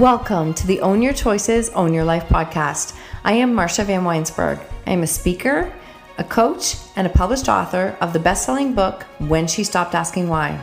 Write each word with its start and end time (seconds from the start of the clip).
Welcome 0.00 0.52
to 0.52 0.66
the 0.66 0.82
Own 0.82 1.00
Your 1.00 1.14
Choices, 1.14 1.70
Own 1.70 1.94
Your 1.94 2.04
Life 2.04 2.28
podcast. 2.28 2.94
I 3.24 3.32
am 3.32 3.54
Marcia 3.54 3.82
Van 3.82 4.02
Weinsberg. 4.02 4.62
I 4.86 4.90
am 4.90 5.02
a 5.02 5.06
speaker, 5.06 5.72
a 6.18 6.24
coach, 6.24 6.76
and 6.96 7.06
a 7.06 7.10
published 7.10 7.48
author 7.48 7.96
of 8.02 8.12
the 8.12 8.18
best 8.18 8.44
selling 8.44 8.74
book, 8.74 9.04
When 9.20 9.46
She 9.46 9.64
Stopped 9.64 9.94
Asking 9.94 10.28
Why. 10.28 10.62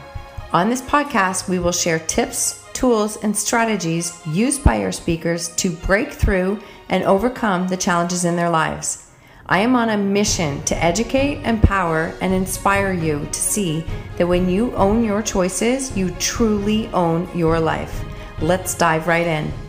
On 0.52 0.70
this 0.70 0.84
podcast, 0.84 1.50
we 1.50 1.58
will 1.58 1.72
share 1.72 1.98
tips, 1.98 2.64
tools, 2.74 3.18
and 3.24 3.36
strategies 3.36 4.22
used 4.28 4.64
by 4.64 4.84
our 4.84 4.92
speakers 4.92 5.50
to 5.56 5.72
break 5.72 6.12
through 6.12 6.60
and 6.90 7.04
overcome 7.04 7.68
the 7.68 7.76
challenges 7.76 8.26
in 8.26 8.36
their 8.36 8.52
lives. 8.52 9.10
I 9.48 9.62
am 9.62 9.76
on 9.76 9.90
a 9.90 9.98
mission 9.98 10.62
to 10.66 10.78
educate, 10.78 11.42
empower, 11.44 12.14
and 12.22 12.36
inspire 12.36 12.94
you 12.94 13.28
to 13.32 13.40
see 13.40 13.84
that 14.18 14.28
when 14.28 14.48
you 14.48 14.76
own 14.76 15.04
your 15.04 15.24
choices, 15.24 15.98
you 15.98 16.12
truly 16.20 16.88
own 16.90 17.28
your 17.36 17.60
life. 17.60 18.06
Let's 18.40 18.76
dive 18.76 19.08
right 19.08 19.28
in. 19.28 19.63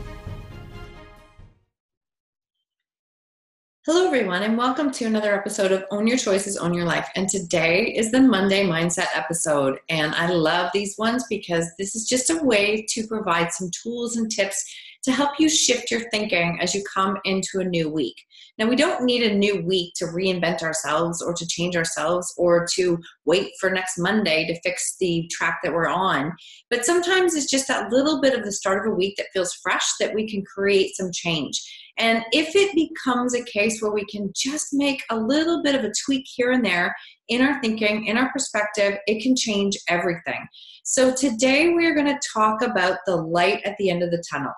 Hello, 3.87 4.07
everyone, 4.07 4.43
and 4.43 4.57
welcome 4.57 4.91
to 4.93 5.05
another 5.05 5.35
episode 5.35 5.71
of 5.71 5.85
Own 5.91 6.07
Your 6.07 6.17
Choices, 6.17 6.57
Own 6.57 6.73
Your 6.73 6.87
Life. 6.87 7.11
And 7.17 7.29
today 7.29 7.93
is 7.95 8.11
the 8.11 8.21
Monday 8.23 8.65
Mindset 8.67 9.09
episode. 9.15 9.79
And 9.91 10.15
I 10.15 10.31
love 10.31 10.71
these 10.73 10.97
ones 10.97 11.27
because 11.29 11.71
this 11.79 11.95
is 11.95 12.09
just 12.09 12.31
a 12.31 12.43
way 12.43 12.87
to 12.89 13.07
provide 13.07 13.53
some 13.53 13.71
tools 13.83 14.17
and 14.17 14.31
tips 14.31 14.65
to 15.03 15.13
help 15.13 15.33
you 15.39 15.51
shift 15.51 15.91
your 15.91 16.09
thinking 16.09 16.57
as 16.63 16.75
you 16.75 16.83
come 16.95 17.19
into 17.27 17.61
a 17.61 17.65
new 17.65 17.91
week. 17.91 18.17
Now, 18.57 18.69
we 18.69 18.77
don't 18.77 19.05
need 19.05 19.23
a 19.23 19.35
new 19.35 19.61
week 19.61 19.93
to 19.97 20.07
reinvent 20.07 20.63
ourselves 20.63 21.21
or 21.21 21.35
to 21.35 21.47
change 21.47 21.77
ourselves 21.77 22.33
or 22.39 22.67
to 22.77 22.99
wait 23.27 23.53
for 23.61 23.69
next 23.69 23.99
Monday 23.99 24.47
to 24.47 24.59
fix 24.63 24.97
the 24.99 25.29
track 25.31 25.59
that 25.63 25.75
we're 25.75 25.89
on. 25.89 26.33
But 26.71 26.87
sometimes 26.87 27.35
it's 27.35 27.51
just 27.51 27.69
that 27.69 27.93
little 27.93 28.23
bit 28.23 28.33
of 28.33 28.47
the 28.47 28.53
start 28.53 28.87
of 28.87 28.91
a 28.91 28.97
week 28.97 29.17
that 29.19 29.27
feels 29.35 29.53
fresh 29.63 29.85
that 30.01 30.15
we 30.15 30.27
can 30.27 30.43
create 30.43 30.97
some 30.97 31.11
change. 31.13 31.61
And 31.99 32.25
if 32.33 32.57
it 32.57 32.75
becomes 32.75 33.35
a 33.35 33.45
case 33.45 33.81
where 33.81 33.93
we 33.93 34.05
can 34.07 34.33
just 34.35 34.69
make 34.73 35.03
a 35.11 35.17
little 35.17 35.63
bit 35.63 35.75
of 35.75 35.85
a 35.85 35.93
tweak 36.05 36.27
here 36.35 36.51
and 36.51 36.65
there 36.65 36.95
in 37.29 37.41
our 37.41 37.61
thinking, 37.61 38.07
in 38.07 38.17
our 38.17 38.31
perspective, 38.33 38.99
it 39.07 39.23
can 39.23 39.37
change 39.37 39.77
everything. 39.89 40.47
So 40.85 41.15
today 41.15 41.71
we're 41.71 41.95
going 41.95 42.07
to 42.07 42.21
talk 42.33 42.63
about 42.63 42.99
the 43.07 43.17
light 43.17 43.63
at 43.65 43.77
the 43.79 43.91
end 43.91 44.03
of 44.03 44.11
the 44.11 44.23
tunnel. 44.31 44.53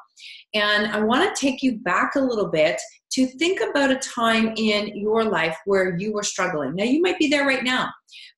And 0.54 0.86
I 0.86 1.00
want 1.00 1.22
to 1.34 1.40
take 1.40 1.62
you 1.62 1.78
back 1.80 2.14
a 2.16 2.20
little 2.20 2.50
bit 2.50 2.80
to 3.12 3.26
think 3.38 3.60
about 3.60 3.90
a 3.90 3.96
time 3.96 4.52
in 4.56 4.96
your 4.96 5.24
life 5.24 5.56
where 5.66 5.96
you 5.96 6.12
were 6.12 6.22
struggling. 6.22 6.74
Now, 6.74 6.84
you 6.84 7.00
might 7.00 7.18
be 7.18 7.28
there 7.28 7.46
right 7.46 7.62
now, 7.62 7.90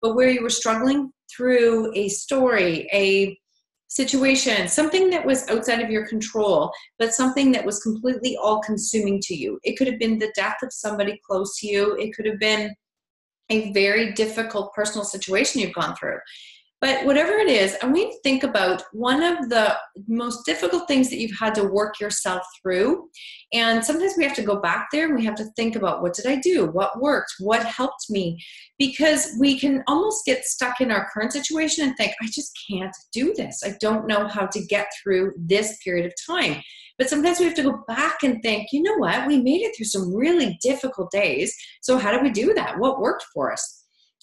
but 0.02 0.14
where 0.14 0.28
you 0.28 0.42
were 0.42 0.50
struggling 0.50 1.12
through 1.34 1.92
a 1.94 2.08
story, 2.08 2.88
a 2.92 3.38
situation, 3.88 4.68
something 4.68 5.10
that 5.10 5.24
was 5.24 5.48
outside 5.48 5.80
of 5.80 5.90
your 5.90 6.06
control, 6.06 6.70
but 6.98 7.14
something 7.14 7.50
that 7.52 7.64
was 7.64 7.82
completely 7.82 8.36
all 8.36 8.60
consuming 8.60 9.20
to 9.22 9.34
you. 9.34 9.58
It 9.64 9.76
could 9.76 9.86
have 9.86 9.98
been 9.98 10.18
the 10.18 10.32
death 10.36 10.56
of 10.62 10.72
somebody 10.72 11.20
close 11.28 11.58
to 11.58 11.66
you, 11.66 11.96
it 11.96 12.14
could 12.14 12.26
have 12.26 12.38
been 12.38 12.74
a 13.50 13.72
very 13.72 14.12
difficult 14.12 14.74
personal 14.74 15.04
situation 15.04 15.60
you've 15.60 15.74
gone 15.74 15.96
through. 15.96 16.18
But 16.80 17.04
whatever 17.04 17.32
it 17.32 17.48
is, 17.48 17.76
I 17.82 17.86
to 17.92 18.20
think 18.22 18.44
about 18.44 18.84
one 18.92 19.20
of 19.20 19.48
the 19.48 19.76
most 20.06 20.46
difficult 20.46 20.86
things 20.86 21.10
that 21.10 21.18
you've 21.18 21.36
had 21.38 21.54
to 21.56 21.64
work 21.64 21.98
yourself 21.98 22.42
through. 22.62 23.08
And 23.52 23.84
sometimes 23.84 24.14
we 24.16 24.22
have 24.22 24.36
to 24.36 24.42
go 24.42 24.60
back 24.60 24.86
there 24.92 25.06
and 25.06 25.16
we 25.16 25.24
have 25.24 25.34
to 25.36 25.50
think 25.56 25.74
about 25.74 26.02
what 26.02 26.14
did 26.14 26.26
I 26.26 26.36
do? 26.36 26.66
What 26.66 27.00
worked? 27.00 27.34
What 27.40 27.64
helped 27.64 28.06
me? 28.10 28.38
Because 28.78 29.36
we 29.40 29.58
can 29.58 29.82
almost 29.88 30.24
get 30.24 30.44
stuck 30.44 30.80
in 30.80 30.92
our 30.92 31.08
current 31.12 31.32
situation 31.32 31.84
and 31.84 31.96
think, 31.96 32.12
I 32.22 32.26
just 32.26 32.56
can't 32.70 32.94
do 33.12 33.34
this. 33.34 33.62
I 33.64 33.74
don't 33.80 34.06
know 34.06 34.28
how 34.28 34.46
to 34.46 34.64
get 34.66 34.86
through 35.02 35.32
this 35.36 35.78
period 35.82 36.06
of 36.06 36.12
time. 36.24 36.62
But 36.96 37.08
sometimes 37.08 37.38
we 37.38 37.46
have 37.46 37.54
to 37.54 37.62
go 37.62 37.84
back 37.88 38.22
and 38.22 38.42
think, 38.42 38.68
you 38.72 38.82
know 38.82 38.96
what? 38.96 39.26
We 39.26 39.40
made 39.40 39.62
it 39.62 39.74
through 39.76 39.86
some 39.86 40.14
really 40.14 40.58
difficult 40.62 41.10
days. 41.12 41.56
So, 41.80 41.96
how 41.96 42.10
do 42.10 42.20
we 42.20 42.30
do 42.30 42.54
that? 42.54 42.78
What 42.78 43.00
worked 43.00 43.24
for 43.32 43.52
us? 43.52 43.77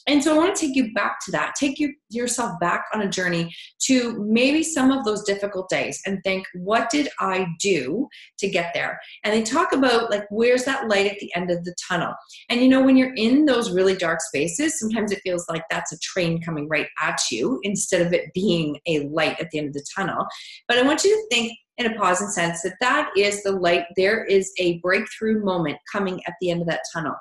And 0.08 0.24
so 0.24 0.36
I 0.36 0.38
want 0.38 0.56
to 0.56 0.68
take 0.68 0.76
you 0.76 0.94
back 0.94 1.18
to 1.26 1.32
that. 1.32 1.56
Take 1.60 1.80
you, 1.80 1.94
yourself 2.10 2.60
back 2.60 2.86
on 2.94 3.02
a 3.02 3.10
journey 3.10 3.54
to 3.86 4.24
maybe 4.24 4.64
some 4.64 4.92
of 4.92 5.04
those 5.04 5.24
difficult 5.24 5.70
days 5.70 6.02
and 6.06 6.20
think, 6.24 6.46
what 6.54 6.90
did 6.90 7.10
I 7.20 7.48
do 7.60 8.08
to 8.40 8.50
get 8.50 8.72
there? 8.74 9.00
And 9.24 9.34
they 9.34 9.44
talk 9.44 9.74
about 9.74 10.12
like, 10.12 10.26
where's 10.30 10.64
that 10.66 10.88
light 10.88 11.12
at 11.12 11.20
the 11.20 11.34
end 11.36 11.50
of 11.50 11.64
the 11.64 11.76
tunnel? 11.88 12.14
And 12.50 12.62
you 12.62 12.68
know, 12.68 12.84
when 12.84 12.98
you're 12.98 13.14
in 13.16 13.46
those 13.46 13.72
really 13.72 13.96
dark 13.96 14.22
spaces, 14.22 14.80
sometimes 14.80 15.12
it 15.12 15.22
feels 15.24 15.46
like 15.50 15.64
that's 15.70 15.92
a 15.92 16.00
train 16.00 16.42
coming 16.42 16.68
right 16.70 16.88
at 17.02 17.20
you 17.32 17.60
instead 17.64 18.06
of 18.06 18.14
it 18.14 18.34
being 18.34 18.80
a 18.88 19.08
light 19.08 19.40
at 19.40 19.50
the 19.52 19.60
end 19.60 19.68
of 19.68 19.74
the 19.74 19.86
tunnel. 19.96 20.26
But 20.68 20.78
I 20.78 20.84
want 20.84 21.04
you 21.04 21.10
to 21.10 21.36
think 21.36 21.52
in 21.78 21.88
a 21.88 21.96
positive 21.96 22.32
sense 22.32 22.62
that 22.62 22.76
that 22.80 23.10
is 23.18 23.44
the 23.44 23.52
light. 23.52 23.86
There 23.98 24.24
is 24.24 24.52
a 24.60 24.78
breakthrough 24.80 25.44
moment 25.44 25.78
coming 25.92 26.22
at 26.26 26.34
the 26.40 26.50
end 26.50 26.62
of 26.62 26.68
that 26.68 26.82
tunnel. 26.94 27.16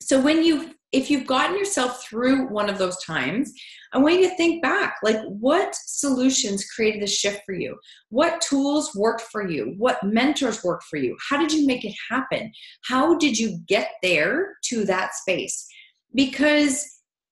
So 0.00 0.20
when 0.20 0.44
you 0.44 0.74
if 0.92 1.08
you've 1.08 1.26
gotten 1.26 1.56
yourself 1.56 2.04
through 2.04 2.48
one 2.48 2.68
of 2.68 2.78
those 2.78 2.96
times, 3.04 3.52
I 3.92 3.98
want 3.98 4.14
you 4.20 4.28
to 4.28 4.36
think 4.36 4.62
back 4.62 4.96
like, 5.02 5.20
what 5.24 5.74
solutions 5.74 6.64
created 6.64 7.02
a 7.02 7.06
shift 7.06 7.42
for 7.46 7.54
you? 7.54 7.78
What 8.08 8.40
tools 8.40 8.94
worked 8.94 9.22
for 9.22 9.46
you? 9.46 9.74
What 9.78 10.02
mentors 10.02 10.64
worked 10.64 10.84
for 10.84 10.96
you? 10.96 11.16
How 11.28 11.38
did 11.38 11.52
you 11.52 11.66
make 11.66 11.84
it 11.84 11.94
happen? 12.10 12.52
How 12.84 13.16
did 13.18 13.38
you 13.38 13.58
get 13.68 13.90
there 14.02 14.56
to 14.64 14.84
that 14.86 15.14
space? 15.14 15.66
Because 16.14 16.84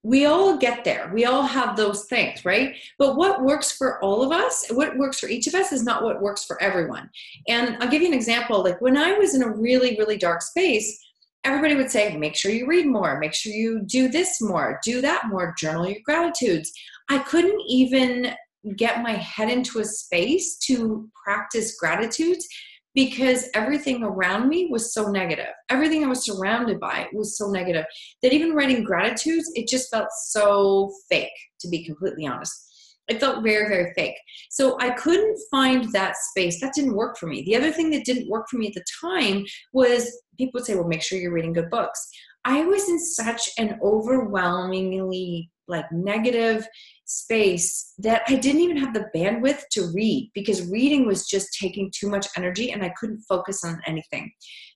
we 0.04 0.26
all 0.26 0.56
get 0.56 0.84
there. 0.84 1.10
We 1.12 1.24
all 1.24 1.42
have 1.42 1.76
those 1.76 2.04
things, 2.04 2.44
right? 2.44 2.76
But 2.98 3.16
what 3.16 3.42
works 3.42 3.72
for 3.72 4.02
all 4.02 4.22
of 4.22 4.30
us, 4.30 4.64
what 4.70 4.96
works 4.96 5.18
for 5.18 5.28
each 5.28 5.48
of 5.48 5.54
us, 5.54 5.72
is 5.72 5.82
not 5.82 6.04
what 6.04 6.22
works 6.22 6.44
for 6.44 6.60
everyone. 6.62 7.10
And 7.48 7.76
I'll 7.80 7.90
give 7.90 8.02
you 8.02 8.08
an 8.08 8.14
example. 8.14 8.62
Like 8.62 8.80
when 8.80 8.96
I 8.96 9.14
was 9.14 9.34
in 9.34 9.42
a 9.42 9.50
really, 9.50 9.96
really 9.98 10.16
dark 10.16 10.42
space, 10.42 11.04
everybody 11.44 11.74
would 11.74 11.90
say, 11.90 12.16
make 12.16 12.36
sure 12.36 12.50
you 12.50 12.66
read 12.66 12.86
more, 12.86 13.18
make 13.18 13.34
sure 13.34 13.52
you 13.52 13.82
do 13.86 14.08
this 14.08 14.40
more, 14.40 14.80
do 14.84 15.00
that 15.00 15.28
more, 15.28 15.54
journal 15.58 15.88
your 15.88 16.00
gratitudes. 16.04 16.70
I 17.08 17.18
couldn't 17.18 17.60
even 17.68 18.34
get 18.76 19.02
my 19.02 19.12
head 19.12 19.48
into 19.48 19.78
a 19.78 19.84
space 19.84 20.58
to 20.66 21.08
practice 21.24 21.76
gratitudes 21.78 22.46
because 22.94 23.48
everything 23.54 24.02
around 24.02 24.48
me 24.48 24.68
was 24.70 24.92
so 24.92 25.10
negative. 25.10 25.52
Everything 25.70 26.04
I 26.04 26.08
was 26.08 26.24
surrounded 26.24 26.80
by 26.80 27.06
was 27.12 27.38
so 27.38 27.48
negative 27.50 27.84
that 28.22 28.32
even 28.32 28.54
writing 28.54 28.82
gratitudes, 28.82 29.50
it 29.54 29.68
just 29.68 29.90
felt 29.90 30.08
so 30.26 30.92
fake, 31.08 31.30
to 31.60 31.68
be 31.68 31.84
completely 31.84 32.26
honest. 32.26 32.67
It 33.08 33.20
felt 33.20 33.42
very, 33.42 33.68
very 33.68 33.92
fake. 33.94 34.16
So 34.50 34.76
I 34.80 34.90
couldn't 34.90 35.38
find 35.50 35.90
that 35.92 36.16
space. 36.16 36.60
That 36.60 36.74
didn't 36.74 36.94
work 36.94 37.16
for 37.16 37.26
me. 37.26 37.42
The 37.42 37.56
other 37.56 37.72
thing 37.72 37.90
that 37.90 38.04
didn't 38.04 38.28
work 38.28 38.48
for 38.50 38.58
me 38.58 38.68
at 38.68 38.74
the 38.74 38.84
time 39.00 39.44
was 39.72 40.22
people 40.36 40.58
would 40.58 40.66
say, 40.66 40.74
well, 40.74 40.86
make 40.86 41.02
sure 41.02 41.18
you're 41.18 41.32
reading 41.32 41.54
good 41.54 41.70
books. 41.70 42.06
I 42.44 42.64
was 42.64 42.88
in 42.88 42.98
such 42.98 43.50
an 43.58 43.78
overwhelmingly 43.82 45.50
like 45.68 45.90
negative 45.92 46.66
space 47.04 47.92
that 47.98 48.22
I 48.28 48.36
didn't 48.36 48.62
even 48.62 48.76
have 48.78 48.94
the 48.94 49.06
bandwidth 49.14 49.62
to 49.72 49.90
read 49.94 50.30
because 50.34 50.70
reading 50.70 51.06
was 51.06 51.26
just 51.26 51.48
taking 51.60 51.90
too 51.94 52.08
much 52.08 52.26
energy 52.36 52.72
and 52.72 52.82
I 52.82 52.92
couldn't 52.98 53.22
focus 53.28 53.64
on 53.64 53.80
anything. 53.86 54.30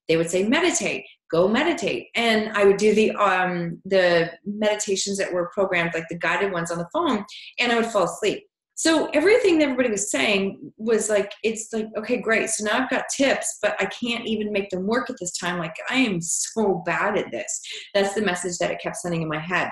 They 0.08 0.16
would 0.16 0.30
say 0.30 0.42
meditate, 0.42 1.04
go 1.32 1.48
meditate, 1.48 2.08
and 2.14 2.50
I 2.52 2.64
would 2.64 2.76
do 2.76 2.94
the 2.94 3.10
um 3.12 3.80
the 3.84 4.30
meditations 4.44 5.18
that 5.18 5.32
were 5.32 5.50
programmed 5.52 5.92
like 5.94 6.08
the 6.08 6.18
guided 6.18 6.52
ones 6.52 6.70
on 6.70 6.78
the 6.78 6.88
phone 6.92 7.24
and 7.58 7.72
I 7.72 7.76
would 7.76 7.86
fall 7.86 8.04
asleep. 8.04 8.44
So 8.74 9.08
everything 9.12 9.58
that 9.58 9.64
everybody 9.64 9.90
was 9.90 10.10
saying 10.10 10.72
was 10.76 11.08
like 11.08 11.32
it's 11.42 11.72
like 11.72 11.88
okay 11.98 12.18
great. 12.18 12.50
So 12.50 12.64
now 12.64 12.78
i've 12.78 12.90
got 12.90 13.04
tips 13.16 13.58
but 13.62 13.74
i 13.80 13.86
can't 13.86 14.26
even 14.26 14.52
make 14.52 14.70
them 14.70 14.86
work 14.86 15.10
at 15.10 15.16
this 15.18 15.36
time. 15.36 15.58
Like 15.58 15.74
i 15.88 15.96
am 15.96 16.20
so 16.20 16.82
bad 16.84 17.16
at 17.18 17.30
this. 17.30 17.60
That's 17.94 18.14
the 18.14 18.22
message 18.22 18.58
that 18.58 18.70
it 18.70 18.80
kept 18.82 18.96
sending 18.96 19.22
in 19.22 19.28
my 19.28 19.40
head. 19.40 19.70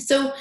So 0.00 0.32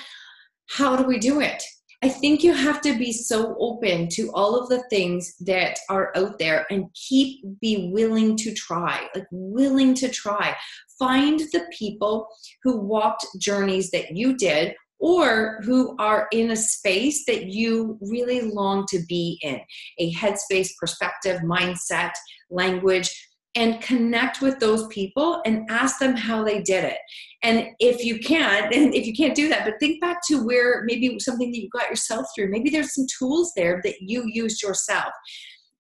how 0.69 0.95
do 0.95 1.03
we 1.03 1.19
do 1.19 1.41
it 1.41 1.63
i 2.03 2.09
think 2.09 2.43
you 2.43 2.53
have 2.53 2.81
to 2.81 2.97
be 2.97 3.11
so 3.11 3.55
open 3.59 4.07
to 4.07 4.31
all 4.33 4.59
of 4.59 4.69
the 4.69 4.83
things 4.89 5.35
that 5.37 5.79
are 5.89 6.11
out 6.15 6.37
there 6.39 6.65
and 6.69 6.85
keep 6.93 7.43
be 7.59 7.89
willing 7.93 8.35
to 8.35 8.53
try 8.53 9.07
like 9.15 9.27
willing 9.31 9.93
to 9.95 10.09
try. 10.09 10.55
Find 10.99 11.39
the 11.51 11.65
people 11.77 12.27
who 12.63 12.77
walked 12.77 13.25
journeys 13.39 13.91
that 13.91 14.15
you 14.15 14.35
did 14.35 14.75
or 14.99 15.59
who 15.63 15.95
are 15.97 16.27
in 16.31 16.51
a 16.51 16.55
space 16.55 17.25
that 17.25 17.45
you 17.47 17.97
really 18.01 18.41
long 18.41 18.85
to 18.89 18.99
be 19.07 19.39
in. 19.41 19.59
A 19.97 20.13
headspace 20.13 20.69
perspective, 20.79 21.41
mindset, 21.41 22.11
language, 22.51 23.09
and 23.55 23.81
connect 23.81 24.41
with 24.41 24.59
those 24.59 24.87
people 24.87 25.41
and 25.45 25.69
ask 25.69 25.99
them 25.99 26.15
how 26.15 26.43
they 26.43 26.61
did 26.61 26.85
it. 26.85 26.97
And 27.43 27.67
if 27.79 28.05
you 28.05 28.19
can't, 28.19 28.73
and 28.73 28.93
if 28.93 29.05
you 29.05 29.13
can't 29.13 29.35
do 29.35 29.49
that, 29.49 29.65
but 29.65 29.79
think 29.79 30.01
back 30.01 30.19
to 30.29 30.45
where 30.45 30.83
maybe 30.85 31.19
something 31.19 31.51
that 31.51 31.59
you 31.59 31.69
got 31.69 31.89
yourself 31.89 32.25
through, 32.33 32.49
maybe 32.49 32.69
there's 32.69 32.95
some 32.95 33.05
tools 33.19 33.51
there 33.55 33.81
that 33.83 33.95
you 34.01 34.23
used 34.25 34.61
yourself. 34.61 35.11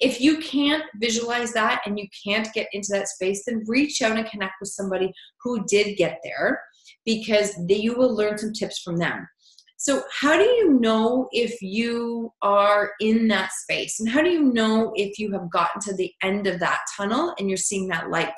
If 0.01 0.21
you 0.21 0.39
can't 0.39 0.83
visualize 0.97 1.53
that 1.53 1.83
and 1.85 1.99
you 1.99 2.07
can't 2.25 2.49
get 2.55 2.69
into 2.73 2.89
that 2.93 3.09
space, 3.09 3.45
then 3.45 3.65
reach 3.67 4.01
out 4.01 4.17
and 4.17 4.27
connect 4.27 4.55
with 4.59 4.71
somebody 4.71 5.13
who 5.43 5.63
did 5.69 5.99
get 5.99 6.21
there 6.25 6.63
because 7.05 7.55
you 7.69 7.95
will 7.95 8.15
learn 8.15 8.39
some 8.39 8.53
tips 8.53 8.81
from 8.81 8.97
them. 8.97 9.29
So, 9.83 10.03
how 10.13 10.37
do 10.37 10.45
you 10.45 10.79
know 10.79 11.27
if 11.33 11.63
you 11.63 12.35
are 12.43 12.91
in 13.01 13.29
that 13.29 13.51
space? 13.51 13.99
And 13.99 14.11
how 14.11 14.21
do 14.21 14.29
you 14.29 14.53
know 14.53 14.93
if 14.95 15.19
you 15.19 15.33
have 15.33 15.51
gotten 15.51 15.81
to 15.81 15.95
the 15.95 16.13
end 16.23 16.47
of 16.47 16.61
that 16.61 16.81
tunnel 16.95 17.35
and 17.39 17.49
you're 17.49 17.57
seeing 17.57 17.89
that 17.89 18.11
light? 18.11 18.35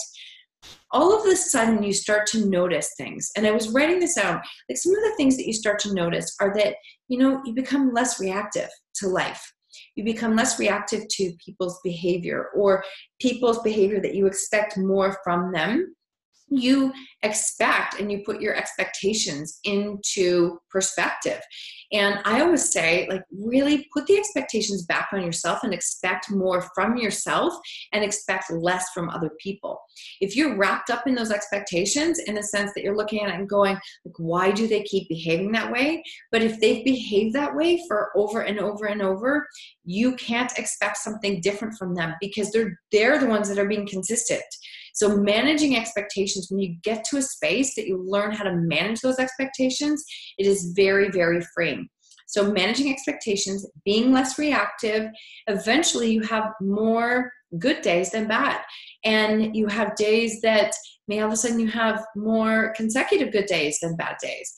All 0.92 1.18
of 1.18 1.26
a 1.26 1.34
sudden, 1.34 1.82
you 1.82 1.92
start 1.92 2.28
to 2.28 2.46
notice 2.46 2.92
things. 2.96 3.32
And 3.36 3.44
I 3.44 3.50
was 3.50 3.70
writing 3.70 3.98
this 3.98 4.16
out. 4.16 4.40
Like 4.68 4.78
some 4.78 4.94
of 4.94 5.02
the 5.02 5.16
things 5.16 5.36
that 5.36 5.48
you 5.48 5.52
start 5.52 5.80
to 5.80 5.92
notice 5.92 6.32
are 6.40 6.54
that, 6.54 6.76
you 7.08 7.18
know, 7.18 7.42
you 7.44 7.54
become 7.54 7.92
less 7.92 8.20
reactive 8.20 8.68
to 8.98 9.08
life. 9.08 9.42
You 9.96 10.04
become 10.04 10.36
less 10.36 10.60
reactive 10.60 11.08
to 11.08 11.32
people's 11.44 11.80
behavior 11.82 12.50
or 12.54 12.84
people's 13.20 13.60
behavior 13.62 14.00
that 14.00 14.14
you 14.14 14.26
expect 14.26 14.78
more 14.78 15.18
from 15.24 15.50
them 15.50 15.92
you 16.48 16.92
expect 17.22 18.00
and 18.00 18.10
you 18.10 18.22
put 18.24 18.40
your 18.40 18.54
expectations 18.54 19.60
into 19.64 20.58
perspective. 20.70 21.40
And 21.92 22.20
I 22.24 22.40
always 22.40 22.72
say, 22.72 23.06
like, 23.10 23.22
really 23.30 23.86
put 23.92 24.06
the 24.06 24.16
expectations 24.16 24.86
back 24.86 25.08
on 25.12 25.22
yourself 25.22 25.60
and 25.62 25.74
expect 25.74 26.30
more 26.30 26.66
from 26.74 26.96
yourself 26.96 27.52
and 27.92 28.02
expect 28.02 28.50
less 28.50 28.86
from 28.94 29.10
other 29.10 29.30
people. 29.38 29.78
If 30.20 30.34
you're 30.34 30.56
wrapped 30.56 30.88
up 30.88 31.06
in 31.06 31.14
those 31.14 31.30
expectations 31.30 32.18
in 32.18 32.34
the 32.34 32.42
sense 32.42 32.72
that 32.74 32.82
you're 32.82 32.96
looking 32.96 33.20
at 33.20 33.28
it 33.28 33.34
and 33.34 33.48
going, 33.48 33.74
like, 34.06 34.14
why 34.18 34.52
do 34.52 34.66
they 34.66 34.82
keep 34.84 35.06
behaving 35.08 35.52
that 35.52 35.70
way? 35.70 36.02
But 36.30 36.42
if 36.42 36.58
they've 36.60 36.84
behaved 36.84 37.34
that 37.34 37.54
way 37.54 37.82
for 37.86 38.10
over 38.16 38.40
and 38.40 38.58
over 38.58 38.86
and 38.86 39.02
over, 39.02 39.46
you 39.84 40.16
can't 40.16 40.52
expect 40.58 40.96
something 40.96 41.42
different 41.42 41.74
from 41.78 41.94
them 41.94 42.14
because 42.20 42.50
they're 42.52 42.78
they're 42.90 43.18
the 43.18 43.26
ones 43.26 43.48
that 43.48 43.58
are 43.58 43.68
being 43.68 43.86
consistent. 43.86 44.42
So, 44.92 45.16
managing 45.16 45.76
expectations, 45.76 46.48
when 46.50 46.60
you 46.60 46.76
get 46.82 47.04
to 47.04 47.16
a 47.16 47.22
space 47.22 47.74
that 47.74 47.86
you 47.86 48.02
learn 48.06 48.32
how 48.32 48.44
to 48.44 48.54
manage 48.54 49.00
those 49.00 49.18
expectations, 49.18 50.04
it 50.38 50.46
is 50.46 50.72
very, 50.76 51.10
very 51.10 51.40
freeing. 51.54 51.88
So, 52.26 52.52
managing 52.52 52.92
expectations, 52.92 53.66
being 53.84 54.12
less 54.12 54.38
reactive, 54.38 55.10
eventually 55.46 56.12
you 56.12 56.22
have 56.22 56.52
more 56.60 57.32
good 57.58 57.82
days 57.82 58.10
than 58.10 58.28
bad. 58.28 58.60
And 59.04 59.54
you 59.56 59.66
have 59.66 59.96
days 59.96 60.40
that 60.42 60.72
may 61.08 61.20
all 61.20 61.26
of 61.26 61.32
a 61.32 61.36
sudden 61.36 61.60
you 61.60 61.66
have 61.68 62.04
more 62.16 62.72
consecutive 62.76 63.32
good 63.32 63.46
days 63.46 63.78
than 63.80 63.96
bad 63.96 64.16
days 64.22 64.54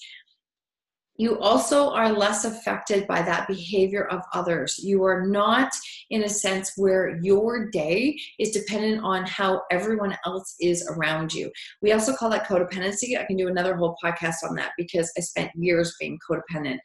you 1.16 1.38
also 1.38 1.90
are 1.90 2.12
less 2.12 2.44
affected 2.44 3.06
by 3.06 3.22
that 3.22 3.46
behavior 3.46 4.06
of 4.08 4.22
others. 4.32 4.78
You 4.82 5.04
are 5.04 5.26
not 5.26 5.72
in 6.10 6.24
a 6.24 6.28
sense 6.28 6.72
where 6.76 7.18
your 7.22 7.70
day 7.70 8.18
is 8.38 8.50
dependent 8.50 9.04
on 9.04 9.24
how 9.24 9.62
everyone 9.70 10.16
else 10.26 10.56
is 10.60 10.86
around 10.90 11.32
you. 11.32 11.50
We 11.82 11.92
also 11.92 12.14
call 12.14 12.30
that 12.30 12.48
codependency. 12.48 13.18
I 13.18 13.24
can 13.24 13.36
do 13.36 13.48
another 13.48 13.76
whole 13.76 13.96
podcast 14.02 14.36
on 14.48 14.56
that 14.56 14.72
because 14.76 15.12
I 15.16 15.20
spent 15.20 15.52
years 15.54 15.94
being 16.00 16.18
codependent. 16.28 16.78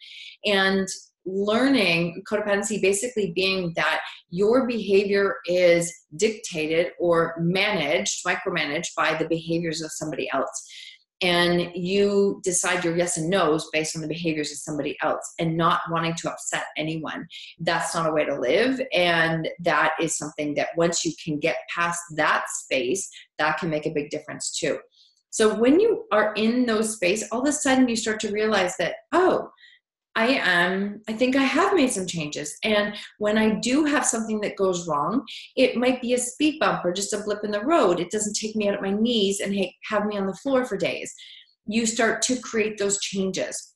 And 0.45 0.87
learning 1.25 2.23
codependency 2.29 2.81
basically 2.81 3.31
being 3.35 3.73
that 3.75 4.01
your 4.29 4.65
behavior 4.67 5.35
is 5.45 5.93
dictated 6.15 6.91
or 6.99 7.35
managed, 7.39 8.25
micromanaged 8.25 8.95
by 8.95 9.15
the 9.15 9.27
behaviors 9.27 9.81
of 9.81 9.91
somebody 9.91 10.29
else 10.33 10.65
and 11.21 11.71
you 11.75 12.39
decide 12.43 12.83
your 12.83 12.95
yes 12.95 13.17
and 13.17 13.29
no's 13.29 13.69
based 13.73 13.95
on 13.95 14.01
the 14.01 14.07
behaviors 14.07 14.51
of 14.51 14.57
somebody 14.57 14.97
else 15.03 15.33
and 15.39 15.57
not 15.57 15.81
wanting 15.89 16.15
to 16.15 16.31
upset 16.31 16.65
anyone. 16.77 17.27
That's 17.59 17.93
not 17.93 18.09
a 18.09 18.13
way 18.13 18.25
to 18.25 18.39
live 18.39 18.81
and 18.93 19.49
that 19.59 19.93
is 19.99 20.17
something 20.17 20.53
that 20.55 20.69
once 20.77 21.03
you 21.03 21.13
can 21.23 21.39
get 21.39 21.57
past 21.73 22.01
that 22.15 22.45
space 22.49 23.09
that 23.37 23.57
can 23.57 23.69
make 23.69 23.85
a 23.85 23.91
big 23.91 24.09
difference 24.09 24.57
too. 24.57 24.79
So 25.31 25.53
when 25.53 25.79
you 25.79 26.05
are 26.11 26.33
in 26.35 26.65
those 26.65 26.95
space 26.95 27.27
all 27.31 27.41
of 27.41 27.47
a 27.47 27.51
sudden 27.51 27.89
you 27.89 27.95
start 27.95 28.19
to 28.21 28.31
realize 28.31 28.77
that 28.77 28.95
oh 29.11 29.49
I 30.19 30.41
am, 30.43 31.01
I 31.07 31.13
think 31.13 31.37
I 31.37 31.43
have 31.43 31.73
made 31.73 31.93
some 31.93 32.05
changes. 32.05 32.57
And 32.65 32.93
when 33.19 33.37
I 33.37 33.51
do 33.61 33.85
have 33.85 34.05
something 34.05 34.41
that 34.41 34.57
goes 34.57 34.85
wrong, 34.85 35.25
it 35.55 35.77
might 35.77 36.01
be 36.01 36.13
a 36.13 36.17
speed 36.17 36.59
bump 36.59 36.83
or 36.83 36.91
just 36.91 37.13
a 37.13 37.23
blip 37.23 37.45
in 37.45 37.51
the 37.51 37.63
road. 37.63 38.01
It 38.01 38.11
doesn't 38.11 38.35
take 38.35 38.53
me 38.53 38.67
out 38.67 38.73
at 38.73 38.81
my 38.81 38.91
knees 38.91 39.39
and 39.39 39.55
have 39.85 40.05
me 40.05 40.17
on 40.17 40.27
the 40.27 40.33
floor 40.33 40.65
for 40.65 40.75
days. 40.75 41.15
You 41.67 41.85
start 41.85 42.21
to 42.23 42.35
create 42.41 42.77
those 42.77 42.99
changes. 42.99 43.68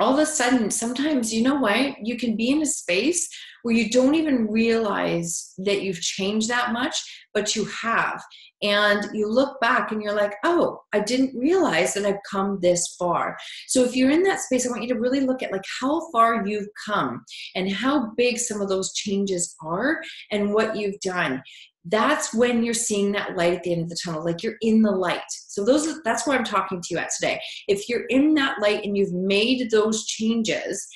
All 0.00 0.14
of 0.14 0.18
a 0.18 0.26
sudden, 0.26 0.70
sometimes, 0.70 1.32
you 1.32 1.42
know 1.42 1.56
what? 1.56 1.96
You 2.02 2.16
can 2.16 2.34
be 2.34 2.50
in 2.50 2.62
a 2.62 2.66
space 2.66 3.28
where 3.62 3.74
you 3.74 3.90
don't 3.90 4.14
even 4.14 4.46
realize 4.46 5.52
that 5.58 5.82
you've 5.82 6.00
changed 6.00 6.48
that 6.48 6.72
much, 6.72 6.96
but 7.34 7.54
you 7.54 7.66
have 7.66 8.22
and 8.62 9.06
you 9.14 9.26
look 9.28 9.60
back 9.60 9.90
and 9.90 10.02
you're 10.02 10.14
like, 10.14 10.34
oh, 10.44 10.82
I 10.92 11.00
didn't 11.00 11.38
realize 11.38 11.94
that 11.94 12.04
I've 12.04 12.22
come 12.30 12.58
this 12.60 12.94
far. 12.98 13.36
So 13.68 13.84
if 13.84 13.96
you're 13.96 14.10
in 14.10 14.22
that 14.24 14.40
space, 14.40 14.66
I 14.66 14.70
want 14.70 14.82
you 14.82 14.94
to 14.94 15.00
really 15.00 15.20
look 15.20 15.42
at 15.42 15.52
like 15.52 15.64
how 15.80 16.10
far 16.10 16.46
you've 16.46 16.68
come 16.86 17.24
and 17.54 17.70
how 17.70 18.12
big 18.16 18.38
some 18.38 18.60
of 18.60 18.68
those 18.68 18.92
changes 18.92 19.54
are 19.62 20.00
and 20.30 20.52
what 20.52 20.76
you've 20.76 21.00
done. 21.00 21.42
That's 21.84 22.34
when 22.34 22.62
you're 22.62 22.74
seeing 22.74 23.12
that 23.12 23.36
light 23.36 23.54
at 23.54 23.62
the 23.62 23.72
end 23.72 23.82
of 23.82 23.88
the 23.88 23.98
tunnel, 24.02 24.24
like 24.24 24.42
you're 24.42 24.56
in 24.60 24.82
the 24.82 24.90
light. 24.90 25.22
So 25.28 25.64
those 25.64 25.88
are, 25.88 26.00
that's 26.04 26.26
where 26.26 26.36
I'm 26.36 26.44
talking 26.44 26.80
to 26.80 26.88
you 26.90 26.98
at 26.98 27.10
today. 27.18 27.40
If 27.68 27.88
you're 27.88 28.04
in 28.06 28.34
that 28.34 28.60
light 28.60 28.84
and 28.84 28.96
you've 28.96 29.12
made 29.14 29.70
those 29.70 30.04
changes, 30.06 30.86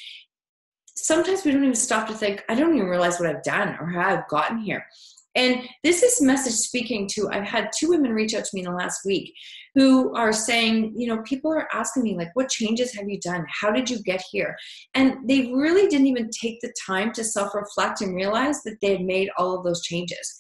sometimes 0.97 1.45
we 1.45 1.53
don't 1.53 1.63
even 1.63 1.75
stop 1.75 2.07
to 2.09 2.15
think, 2.15 2.45
I 2.49 2.55
don't 2.55 2.75
even 2.75 2.89
realize 2.89 3.19
what 3.19 3.29
I've 3.29 3.43
done 3.43 3.77
or 3.81 3.87
how 3.87 4.15
I've 4.15 4.29
gotten 4.29 4.59
here. 4.59 4.85
And 5.37 5.63
this 5.83 6.03
is 6.03 6.23
message 6.23 6.55
speaking 6.55 7.09
to, 7.15 7.29
I've 7.31 7.47
had 7.47 7.71
two 7.77 7.89
women 7.89 8.13
reach 8.13 8.35
out 8.35 8.45
to 8.45 8.51
me 8.55 8.61
in 8.61 8.71
the 8.71 8.77
last 8.77 9.01
week 9.05 9.35
who 9.75 10.15
are 10.15 10.33
saying, 10.33 10.95
you 10.97 11.09
know, 11.09 11.23
people 11.23 11.53
are 11.53 11.69
asking 11.73 12.05
me, 12.05 12.17
like, 12.17 12.31
what 12.35 12.49
changes 12.49 12.95
have 12.95 13.09
you 13.09 13.19
done? 13.19 13.45
How 13.49 13.73
did 13.73 13.91
you 13.91 14.01
get 14.05 14.23
here? 14.31 14.55
And 14.95 15.29
they 15.29 15.53
really 15.53 15.89
didn't 15.89 16.07
even 16.07 16.31
take 16.31 16.61
the 16.61 16.73
time 16.87 17.13
to 17.15 17.25
self 17.25 17.53
reflect 17.53 18.01
and 18.01 18.15
realize 18.15 18.63
that 18.63 18.77
they 18.81 18.93
had 18.93 19.01
made 19.01 19.29
all 19.37 19.59
of 19.59 19.65
those 19.65 19.83
changes. 19.83 20.37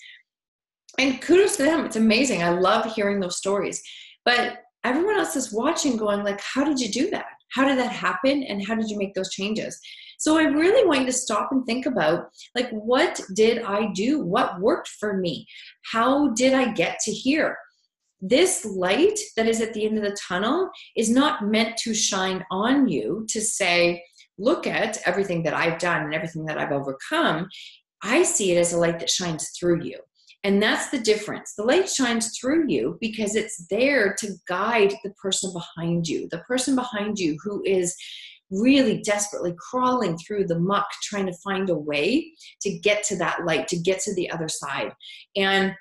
And 0.99 1.21
kudos 1.21 1.57
to 1.57 1.65
them. 1.65 1.85
It's 1.85 1.97
amazing. 1.97 2.43
I 2.43 2.51
love 2.51 2.95
hearing 2.95 3.21
those 3.21 3.37
stories. 3.37 3.83
But 4.25 4.59
everyone 4.85 5.17
else 5.17 5.37
is 5.37 5.53
watching, 5.53 5.97
going, 5.97 6.23
like, 6.23 6.41
how 6.41 6.65
did 6.65 6.79
you 6.79 6.89
do 6.89 7.11
that? 7.11 7.27
How 7.53 7.67
did 7.67 7.79
that 7.79 7.93
happen? 7.93 8.43
And 8.45 8.65
how 8.67 8.75
did 8.75 8.89
you 8.89 8.99
make 8.99 9.15
those 9.15 9.31
changes? 9.31 9.79
So 10.19 10.39
I 10.39 10.45
really 10.45 10.87
want 10.87 11.01
you 11.01 11.07
to 11.07 11.13
stop 11.13 11.49
and 11.51 11.67
think 11.67 11.87
about 11.87 12.27
like, 12.55 12.71
what 12.71 13.21
did 13.35 13.63
I 13.63 13.93
do? 13.95 14.25
What 14.25 14.61
worked 14.61 14.89
for 14.89 15.19
me? 15.19 15.47
How 15.93 16.29
did 16.33 16.55
I 16.55 16.73
get 16.73 16.99
to 17.01 17.13
here? 17.13 17.57
This 18.21 18.65
light 18.65 19.19
that 19.37 19.47
is 19.47 19.61
at 19.61 19.75
the 19.75 19.85
end 19.85 19.99
of 19.99 20.05
the 20.05 20.17
tunnel 20.17 20.71
is 20.97 21.11
not 21.11 21.47
meant 21.47 21.77
to 21.79 21.93
shine 21.93 22.45
on 22.51 22.89
you 22.89 23.27
to 23.29 23.41
say, 23.41 24.03
look 24.39 24.67
at 24.67 24.99
everything 25.05 25.43
that 25.43 25.55
I've 25.55 25.79
done 25.79 26.03
and 26.03 26.15
everything 26.15 26.47
that 26.47 26.59
I've 26.59 26.73
overcome. 26.73 27.49
I 28.03 28.23
see 28.23 28.53
it 28.53 28.59
as 28.59 28.73
a 28.73 28.79
light 28.79 28.99
that 29.01 29.11
shines 29.11 29.51
through 29.59 29.85
you. 29.85 29.99
And 30.45 30.63
that's 30.63 30.91
the 30.91 31.01
difference. 31.01 31.55
The 31.57 31.65
light 31.65 31.89
shines 31.89 32.39
through 32.39 32.69
you 32.69 32.99
because 33.01 33.35
it's 33.35 33.67
there 33.71 34.15
to 34.19 34.35
guide 34.47 34.95
the 35.03 35.11
person 35.21 35.53
behind 35.53 36.07
you, 36.07 36.29
the 36.31 36.41
person 36.41 36.77
behind 36.77 37.19
you 37.19 37.37
who 37.43 37.63
is 37.65 37.97
really 38.51 39.01
desperately 39.01 39.55
crawling 39.59 40.19
through 40.19 40.47
the 40.47 40.59
muck 40.59 40.87
trying 41.03 41.27
to 41.27 41.37
find 41.43 41.71
a 41.71 41.75
way 41.75 42.31
to 42.61 42.79
get 42.79 43.03
to 43.05 43.17
that 43.17 43.45
light, 43.47 43.69
to 43.69 43.79
get 43.79 44.01
to 44.01 44.15
the 44.15 44.31
other 44.31 44.49
side. 44.49 44.93
And 45.35 45.75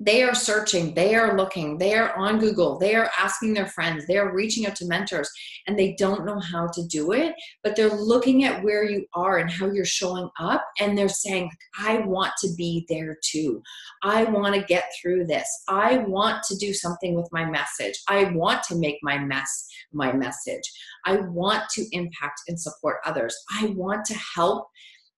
they 0.00 0.22
are 0.22 0.34
searching, 0.34 0.94
they 0.94 1.14
are 1.14 1.36
looking, 1.36 1.76
they 1.76 1.94
are 1.94 2.16
on 2.16 2.38
Google, 2.38 2.78
they 2.78 2.94
are 2.94 3.10
asking 3.18 3.52
their 3.52 3.66
friends, 3.66 4.06
they 4.06 4.16
are 4.16 4.34
reaching 4.34 4.66
out 4.66 4.74
to 4.76 4.86
mentors, 4.86 5.30
and 5.66 5.78
they 5.78 5.94
don't 5.98 6.24
know 6.24 6.40
how 6.40 6.66
to 6.68 6.86
do 6.86 7.12
it, 7.12 7.34
but 7.62 7.76
they're 7.76 7.90
looking 7.90 8.44
at 8.44 8.64
where 8.64 8.82
you 8.82 9.04
are 9.12 9.38
and 9.38 9.50
how 9.50 9.70
you're 9.70 9.84
showing 9.84 10.28
up, 10.40 10.64
and 10.80 10.96
they're 10.96 11.08
saying, 11.08 11.50
I 11.78 11.98
want 11.98 12.32
to 12.40 12.48
be 12.56 12.86
there 12.88 13.18
too. 13.22 13.62
I 14.02 14.24
want 14.24 14.54
to 14.54 14.62
get 14.62 14.90
through 15.00 15.26
this. 15.26 15.46
I 15.68 15.98
want 15.98 16.42
to 16.44 16.56
do 16.56 16.72
something 16.72 17.14
with 17.14 17.28
my 17.30 17.44
message. 17.44 18.00
I 18.08 18.24
want 18.32 18.62
to 18.64 18.76
make 18.76 18.98
my 19.02 19.18
mess 19.18 19.66
my 19.92 20.12
message. 20.12 20.62
I 21.04 21.16
want 21.16 21.64
to 21.70 21.86
impact 21.92 22.42
and 22.48 22.58
support 22.58 22.98
others. 23.04 23.36
I 23.60 23.66
want 23.76 24.04
to 24.06 24.14
help 24.34 24.68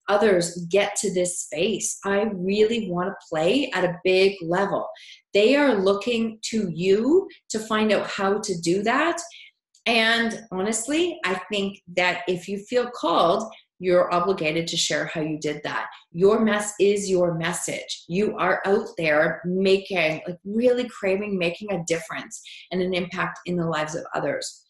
others 0.09 0.67
get 0.71 0.97
to 0.97 1.13
this 1.13 1.41
space. 1.41 1.99
I 2.05 2.31
really 2.35 2.91
want 2.91 3.09
to 3.09 3.27
play 3.31 3.71
at 3.73 3.85
a 3.85 3.99
big 4.05 4.37
level. 4.43 4.89
They 5.35 5.57
are 5.57 5.75
looking 5.75 6.39
to 6.51 6.71
you 6.73 7.29
to 7.51 7.59
find 7.59 7.93
out 7.93 8.07
how 8.07 8.41
to 8.41 8.61
do 8.61 8.83
that. 8.83 9.21
And 9.87 10.41
honestly, 10.53 11.19
I 11.25 11.41
think 11.51 11.83
that 11.97 12.23
if 12.29 12.49
you 12.49 12.59
feel 12.59 12.89
called, 12.91 13.51
you're 13.79 14.15
obligated 14.15 14.69
to 14.69 14.77
share 14.77 15.07
how 15.07 15.21
you 15.21 15.41
did 15.41 15.61
that. 15.65 15.89
Your 16.13 16.39
mess 16.39 16.73
is 16.79 17.11
your 17.11 17.35
message. 17.35 18.05
You 18.07 18.37
are 18.37 18.63
out 18.65 18.87
there 18.97 19.43
making, 19.45 20.21
like, 20.25 20.39
really 20.45 20.89
craving, 20.89 21.37
making 21.37 21.73
a 21.73 21.83
difference 21.89 22.41
and 22.71 22.81
an 22.81 22.95
impact 22.95 23.41
in 23.47 23.57
the 23.57 23.67
lives 23.67 23.97
of 23.97 24.05
others. 24.15 24.63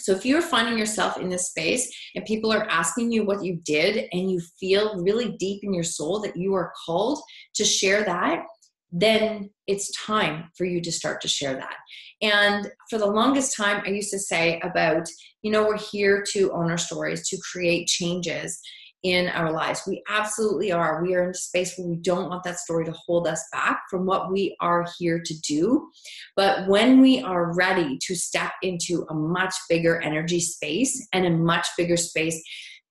So 0.00 0.12
if 0.12 0.24
you're 0.24 0.42
finding 0.42 0.78
yourself 0.78 1.18
in 1.18 1.28
this 1.28 1.48
space 1.48 1.92
and 2.14 2.24
people 2.24 2.52
are 2.52 2.68
asking 2.70 3.12
you 3.12 3.24
what 3.24 3.44
you 3.44 3.60
did 3.64 4.08
and 4.12 4.30
you 4.30 4.40
feel 4.60 5.02
really 5.02 5.36
deep 5.38 5.64
in 5.64 5.74
your 5.74 5.84
soul 5.84 6.20
that 6.20 6.36
you 6.36 6.54
are 6.54 6.72
called 6.86 7.20
to 7.54 7.64
share 7.64 8.04
that, 8.04 8.44
then 8.90 9.50
it's 9.66 9.92
time 9.92 10.50
for 10.56 10.64
you 10.64 10.80
to 10.80 10.92
start 10.92 11.20
to 11.20 11.28
share 11.28 11.54
that. 11.54 11.74
And 12.22 12.70
for 12.88 12.98
the 12.98 13.06
longest 13.06 13.56
time, 13.56 13.82
I 13.84 13.90
used 13.90 14.10
to 14.12 14.18
say 14.18 14.60
about, 14.60 15.06
you 15.42 15.50
know, 15.50 15.64
we're 15.64 15.78
here 15.78 16.24
to 16.32 16.52
own 16.52 16.70
our 16.70 16.78
stories, 16.78 17.28
to 17.28 17.38
create 17.52 17.86
changes 17.86 18.60
in 19.02 19.28
our 19.28 19.52
lives. 19.52 19.82
We 19.86 20.02
absolutely 20.08 20.72
are. 20.72 21.02
We 21.02 21.14
are 21.14 21.24
in 21.24 21.30
a 21.30 21.34
space 21.34 21.74
where 21.76 21.88
we 21.88 21.96
don't 21.96 22.28
want 22.28 22.42
that 22.44 22.58
story 22.58 22.84
to 22.86 22.92
hold 22.92 23.28
us 23.28 23.42
back 23.52 23.82
from 23.90 24.06
what 24.06 24.32
we 24.32 24.56
are 24.60 24.86
here 24.98 25.22
to 25.24 25.40
do. 25.40 25.88
But 26.36 26.66
when 26.66 27.00
we 27.00 27.22
are 27.22 27.54
ready 27.54 27.98
to 28.02 28.14
step 28.16 28.52
into 28.62 29.06
a 29.08 29.14
much 29.14 29.54
bigger 29.68 30.00
energy 30.00 30.40
space 30.40 31.06
and 31.12 31.26
a 31.26 31.30
much 31.30 31.66
bigger 31.76 31.96
space 31.96 32.42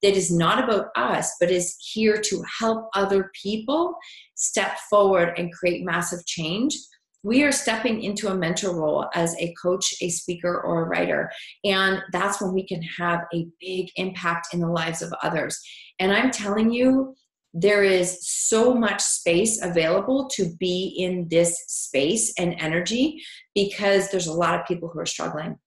that 0.02 0.16
is 0.16 0.32
not 0.32 0.64
about 0.64 0.88
us, 0.96 1.36
but 1.40 1.52
is 1.52 1.76
here 1.80 2.22
to 2.22 2.44
help 2.60 2.88
other 2.96 3.32
people 3.42 3.96
step 4.36 4.78
forward 4.90 5.34
and 5.38 5.52
create 5.52 5.84
massive 5.84 6.26
change, 6.26 6.78
we 7.28 7.44
are 7.44 7.52
stepping 7.52 8.02
into 8.04 8.30
a 8.30 8.36
mentor 8.36 8.74
role 8.74 9.06
as 9.14 9.36
a 9.38 9.54
coach, 9.62 9.94
a 10.02 10.08
speaker, 10.08 10.62
or 10.62 10.86
a 10.86 10.88
writer. 10.88 11.30
And 11.66 12.02
that's 12.14 12.42
when 12.42 12.54
we 12.54 12.66
can 12.66 12.82
have 12.82 13.20
a 13.34 13.46
big 13.60 13.90
impact 13.98 14.54
in 14.54 14.62
the 14.62 14.70
lives 14.70 15.02
of 15.02 15.14
others. 15.22 15.60
And 16.00 16.14
I'm 16.14 16.32
telling 16.32 16.72
you, 16.72 17.14
there 17.54 17.84
is 17.84 18.26
so 18.26 18.74
much 18.74 19.02
space 19.02 19.62
available 19.62 20.30
to 20.36 20.56
be 20.58 20.96
in 20.98 21.28
this 21.30 21.66
space 21.68 22.34
and 22.40 22.56
energy 22.60 23.22
because 23.54 24.10
there's 24.10 24.28
a 24.28 24.34
lot 24.34 24.58
of 24.58 24.66
people 24.66 24.88
who 24.88 25.00
are 25.00 25.06
struggling 25.06 25.58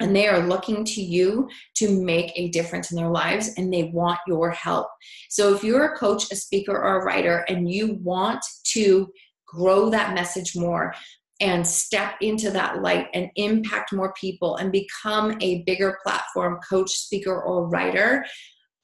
and 0.00 0.14
they 0.14 0.28
are 0.28 0.46
looking 0.46 0.84
to 0.84 1.02
you 1.02 1.48
to 1.74 1.90
make 2.02 2.32
a 2.36 2.48
difference 2.48 2.90
in 2.90 2.96
their 2.96 3.10
lives 3.10 3.50
and 3.56 3.72
they 3.72 3.84
want 3.84 4.18
your 4.26 4.50
help. 4.50 4.88
So 5.28 5.54
if 5.54 5.64
you're 5.64 5.92
a 5.92 5.96
coach, 5.96 6.30
a 6.30 6.36
speaker, 6.36 6.72
or 6.72 7.00
a 7.00 7.04
writer 7.04 7.44
and 7.48 7.70
you 7.70 7.94
want 8.02 8.42
to 8.72 9.10
grow 9.46 9.90
that 9.90 10.14
message 10.14 10.56
more 10.56 10.94
and 11.40 11.66
step 11.66 12.14
into 12.20 12.50
that 12.50 12.80
light 12.80 13.08
and 13.12 13.30
impact 13.36 13.92
more 13.92 14.14
people 14.18 14.56
and 14.56 14.72
become 14.72 15.36
a 15.40 15.62
bigger 15.64 15.98
platform 16.02 16.58
coach, 16.68 16.90
speaker, 16.90 17.42
or 17.42 17.68
writer, 17.68 18.24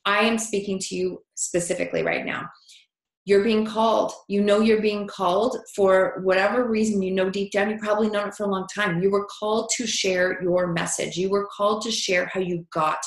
I 0.05 0.21
am 0.21 0.37
speaking 0.39 0.79
to 0.81 0.95
you 0.95 1.23
specifically 1.35 2.03
right 2.03 2.27
now 2.27 2.49
you're 3.25 3.45
being 3.45 3.65
called. 3.65 4.13
You 4.29 4.43
know 4.43 4.61
you're 4.61 4.83
being 4.83 5.07
called 5.07 5.57
for 5.77 6.21
whatever 6.25 6.69
reason 6.69 7.03
you 7.03 7.13
know 7.13 7.31
deep 7.31 7.53
down. 7.53 7.71
You 7.71 7.79
probably 7.79 8.11
known 8.11 8.29
it 8.29 8.35
for 8.35 8.45
a 8.45 8.51
long 8.51 8.67
time. 8.75 9.01
You 9.01 9.11
were 9.11 9.27
called 9.27 9.71
to 9.77 9.87
share 9.87 10.43
your 10.43 10.73
message. 10.73 11.17
You 11.17 11.31
were 11.31 11.49
called 11.57 11.83
to 11.83 11.91
share 11.91 12.27
how 12.27 12.41
you 12.41 12.67
got 12.73 12.99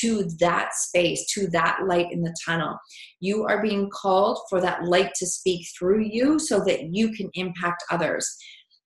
to 0.00 0.24
that 0.38 0.74
space, 0.74 1.30
to 1.32 1.48
that 1.48 1.80
light 1.86 2.12
in 2.12 2.22
the 2.22 2.34
tunnel. 2.44 2.76
You 3.20 3.44
are 3.44 3.62
being 3.62 3.90
called 3.90 4.40
for 4.48 4.60
that 4.60 4.84
light 4.84 5.12
to 5.16 5.26
speak 5.26 5.66
through 5.78 6.04
you 6.04 6.38
so 6.38 6.62
that 6.64 6.94
you 6.94 7.12
can 7.12 7.30
impact 7.34 7.84
others. 7.90 8.36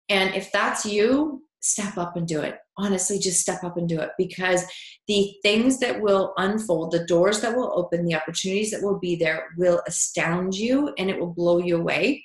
And 0.08 0.34
if 0.34 0.50
that's 0.52 0.84
you, 0.84 1.42
step 1.60 1.98
up 1.98 2.16
and 2.16 2.26
do 2.26 2.40
it. 2.40 2.56
Honestly, 2.78 3.18
just 3.18 3.40
step 3.40 3.62
up 3.62 3.76
and 3.76 3.88
do 3.88 4.00
it 4.00 4.10
because 4.16 4.64
the 5.06 5.34
things 5.42 5.78
that 5.78 6.00
will 6.00 6.32
unfold, 6.38 6.90
the 6.90 7.06
doors 7.06 7.40
that 7.40 7.54
will 7.54 7.72
open, 7.76 8.04
the 8.04 8.14
opportunities 8.14 8.70
that 8.70 8.82
will 8.82 8.98
be 8.98 9.16
there 9.16 9.48
will 9.56 9.82
astound 9.86 10.54
you 10.54 10.92
and 10.98 11.10
it 11.10 11.18
will 11.18 11.34
blow 11.34 11.58
you 11.58 11.76
away 11.76 12.24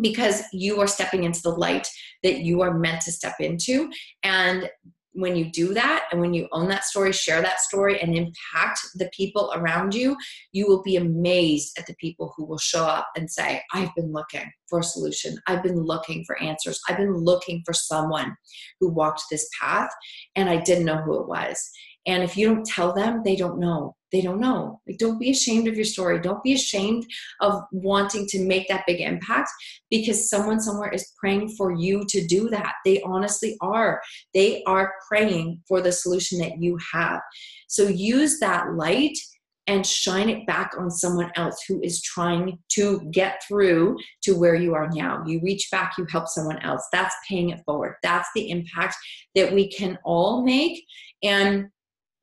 because 0.00 0.42
you 0.52 0.80
are 0.80 0.86
stepping 0.86 1.24
into 1.24 1.40
the 1.42 1.50
light 1.50 1.88
that 2.22 2.40
you 2.40 2.60
are 2.60 2.78
meant 2.78 3.02
to 3.02 3.12
step 3.12 3.34
into. 3.40 3.90
And 4.22 4.68
when 5.16 5.34
you 5.34 5.50
do 5.50 5.72
that 5.72 6.04
and 6.12 6.20
when 6.20 6.34
you 6.34 6.46
own 6.52 6.68
that 6.68 6.84
story, 6.84 7.12
share 7.12 7.40
that 7.40 7.60
story, 7.60 8.00
and 8.00 8.14
impact 8.14 8.80
the 8.94 9.10
people 9.16 9.50
around 9.54 9.94
you, 9.94 10.16
you 10.52 10.66
will 10.68 10.82
be 10.82 10.96
amazed 10.96 11.78
at 11.78 11.86
the 11.86 11.94
people 11.94 12.34
who 12.36 12.44
will 12.44 12.58
show 12.58 12.84
up 12.84 13.08
and 13.16 13.30
say, 13.30 13.62
I've 13.72 13.94
been 13.94 14.12
looking 14.12 14.50
for 14.68 14.80
a 14.80 14.84
solution. 14.84 15.38
I've 15.46 15.62
been 15.62 15.78
looking 15.78 16.24
for 16.26 16.40
answers. 16.42 16.80
I've 16.88 16.98
been 16.98 17.16
looking 17.16 17.62
for 17.64 17.72
someone 17.72 18.36
who 18.78 18.90
walked 18.90 19.22
this 19.30 19.48
path, 19.58 19.90
and 20.36 20.50
I 20.50 20.58
didn't 20.58 20.84
know 20.84 20.98
who 20.98 21.20
it 21.20 21.28
was. 21.28 21.70
And 22.06 22.22
if 22.22 22.36
you 22.36 22.46
don't 22.46 22.64
tell 22.64 22.92
them, 22.92 23.22
they 23.24 23.36
don't 23.36 23.58
know. 23.58 23.96
They 24.12 24.20
don't 24.20 24.40
know. 24.40 24.80
Like, 24.86 24.98
don't 24.98 25.18
be 25.18 25.30
ashamed 25.30 25.66
of 25.66 25.74
your 25.74 25.84
story. 25.84 26.20
Don't 26.20 26.42
be 26.42 26.52
ashamed 26.52 27.04
of 27.40 27.62
wanting 27.72 28.26
to 28.28 28.44
make 28.44 28.68
that 28.68 28.84
big 28.86 29.00
impact 29.00 29.50
because 29.90 30.30
someone 30.30 30.60
somewhere 30.60 30.90
is 30.90 31.12
praying 31.18 31.48
for 31.56 31.72
you 31.72 32.04
to 32.08 32.26
do 32.26 32.48
that. 32.50 32.74
They 32.84 33.02
honestly 33.02 33.56
are. 33.60 34.00
They 34.32 34.62
are 34.64 34.94
praying 35.08 35.62
for 35.66 35.80
the 35.80 35.90
solution 35.90 36.38
that 36.38 36.62
you 36.62 36.78
have. 36.92 37.20
So 37.68 37.88
use 37.88 38.38
that 38.38 38.74
light 38.74 39.18
and 39.66 39.84
shine 39.84 40.28
it 40.28 40.46
back 40.46 40.72
on 40.78 40.90
someone 40.90 41.30
else 41.34 41.60
who 41.66 41.80
is 41.82 42.00
trying 42.02 42.58
to 42.68 43.00
get 43.10 43.42
through 43.46 43.96
to 44.22 44.38
where 44.38 44.54
you 44.54 44.74
are 44.74 44.88
now. 44.92 45.24
You 45.26 45.40
reach 45.42 45.68
back, 45.72 45.94
you 45.98 46.06
help 46.08 46.28
someone 46.28 46.60
else. 46.60 46.86
That's 46.92 47.14
paying 47.28 47.50
it 47.50 47.60
forward. 47.66 47.96
That's 48.04 48.28
the 48.34 48.50
impact 48.50 48.94
that 49.34 49.52
we 49.52 49.68
can 49.68 49.98
all 50.04 50.44
make. 50.44 50.84
And 51.24 51.66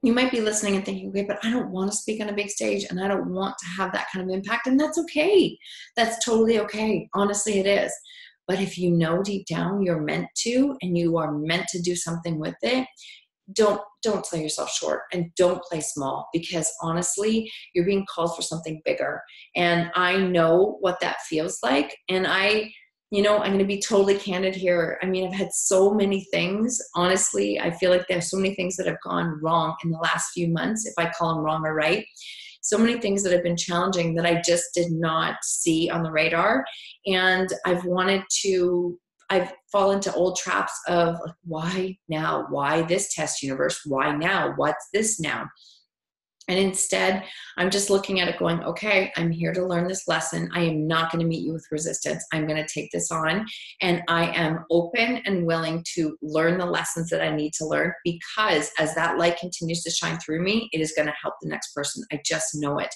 you 0.04 0.14
might 0.14 0.32
be 0.32 0.42
listening 0.42 0.76
and 0.76 0.86
thinking, 0.86 1.10
okay, 1.10 1.24
but 1.24 1.40
I 1.44 1.50
don't 1.50 1.72
want 1.72 1.90
to 1.90 1.98
speak 1.98 2.22
on 2.22 2.30
a 2.30 2.34
big 2.34 2.50
stage 2.50 2.86
and 2.90 3.02
I 3.02 3.08
don't 3.08 3.34
want 3.34 3.56
to 3.58 3.66
have 3.78 3.94
that 3.94 4.08
kind 4.14 4.30
of 4.30 4.36
impact. 4.36 4.68
And 4.68 4.80
that's 4.80 5.00
okay. 5.00 5.58
That's 5.96 6.24
totally 6.24 6.60
okay. 6.60 7.10
Honestly, 7.14 7.60
it 7.60 7.66
is. 7.66 7.92
But 8.46 8.60
if 8.60 8.78
you 8.78 8.92
know 8.92 9.24
deep 9.24 9.48
down 9.48 9.82
you're 9.82 10.02
meant 10.02 10.28
to 10.40 10.76
and 10.82 10.98
you 10.98 11.18
are 11.18 11.32
meant 11.32 11.68
to 11.70 11.82
do 11.82 11.96
something 11.96 12.38
with 12.38 12.56
it, 12.62 12.86
don't 13.52 13.82
don't 14.02 14.26
sell 14.26 14.40
yourself 14.40 14.70
short 14.70 15.02
and 15.12 15.30
don't 15.36 15.62
play 15.64 15.82
small 15.82 16.30
because 16.32 16.72
honestly 16.82 17.52
you're 17.74 17.86
being 17.86 18.06
called 18.14 18.34
for 18.36 18.42
something 18.42 18.82
bigger 18.86 19.22
and 19.56 19.92
i 19.96 20.16
know 20.16 20.78
what 20.80 20.98
that 21.02 21.20
feels 21.24 21.60
like 21.62 21.94
and 22.08 22.26
i 22.26 22.72
you 23.14 23.22
know, 23.22 23.38
I'm 23.38 23.52
going 23.52 23.60
to 23.60 23.66
be 23.66 23.80
totally 23.80 24.18
candid 24.18 24.56
here. 24.56 24.98
I 25.04 25.06
mean, 25.06 25.28
I've 25.28 25.38
had 25.38 25.54
so 25.54 25.94
many 25.94 26.24
things. 26.32 26.82
Honestly, 26.96 27.60
I 27.60 27.70
feel 27.70 27.92
like 27.92 28.08
there's 28.10 28.32
so 28.32 28.38
many 28.38 28.56
things 28.56 28.76
that 28.78 28.88
have 28.88 29.00
gone 29.04 29.40
wrong 29.40 29.76
in 29.84 29.92
the 29.92 30.00
last 30.00 30.32
few 30.34 30.48
months, 30.48 30.88
if 30.88 30.96
I 30.98 31.12
call 31.12 31.36
them 31.36 31.44
wrong 31.44 31.64
or 31.64 31.76
right. 31.76 32.04
So 32.64 32.76
many 32.76 33.00
things 33.00 33.22
that 33.22 33.32
have 33.32 33.44
been 33.44 33.56
challenging 33.56 34.16
that 34.16 34.26
I 34.26 34.42
just 34.42 34.74
did 34.74 34.92
not 34.92 35.36
see 35.44 35.92
on 35.92 36.02
the 36.02 36.12
radar. 36.12 36.66
And 37.06 37.54
I've 37.68 37.86
wanted 37.86 38.24
to, 38.42 38.98
I've 39.30 39.54
fallen 39.72 39.98
into 39.98 40.12
old 40.16 40.38
traps 40.38 40.74
of 40.88 41.14
like, 41.24 41.36
why 41.44 41.98
now? 42.10 42.48
Why 42.50 42.82
this 42.82 43.14
test 43.14 43.44
universe? 43.44 43.82
Why 43.86 44.16
now? 44.16 44.54
What's 44.56 44.88
this 44.92 45.20
now? 45.20 45.46
And 46.50 46.60
instead, 46.60 47.24
I'm 47.58 47.70
just 47.70 47.90
looking 47.90 48.20
at 48.20 48.28
it 48.28 48.38
going, 48.38 48.62
okay, 48.64 49.12
I'm 49.16 49.32
here 49.32 49.54
to 49.54 49.66
learn 49.66 49.88
this 49.88 50.08
lesson. 50.08 50.50
I 50.54 50.62
am 50.62 50.88
not 50.88 51.12
going 51.12 51.22
to 51.22 51.28
meet 51.28 51.46
you 51.46 51.54
with 51.54 51.68
resistance. 51.72 52.26
I'm 52.34 52.48
going 52.48 52.64
to 52.64 52.74
take 52.74 52.92
this 52.92 53.12
on. 53.12 53.46
And 53.82 54.04
I 54.08 54.32
am 54.32 54.66
open 54.70 55.22
and 55.26 55.46
willing 55.46 55.84
to 55.96 56.18
learn 56.22 56.58
the 56.58 56.66
lessons 56.66 57.10
that 57.10 57.22
I 57.22 57.36
need 57.36 57.54
to 57.54 57.66
learn 57.66 57.94
because 58.04 58.72
as 58.78 58.94
that 58.96 59.18
light 59.18 59.38
continues 59.38 59.84
to 59.84 59.90
shine 59.92 60.20
through 60.20 60.44
me, 60.44 60.70
it 60.74 60.82
is 60.82 60.94
going 60.96 61.08
to 61.08 61.14
help 61.22 61.36
the 61.42 61.50
next 61.50 61.74
person. 61.74 62.04
I 62.12 62.20
just 62.26 62.56
know 62.56 62.80
it. 62.80 62.94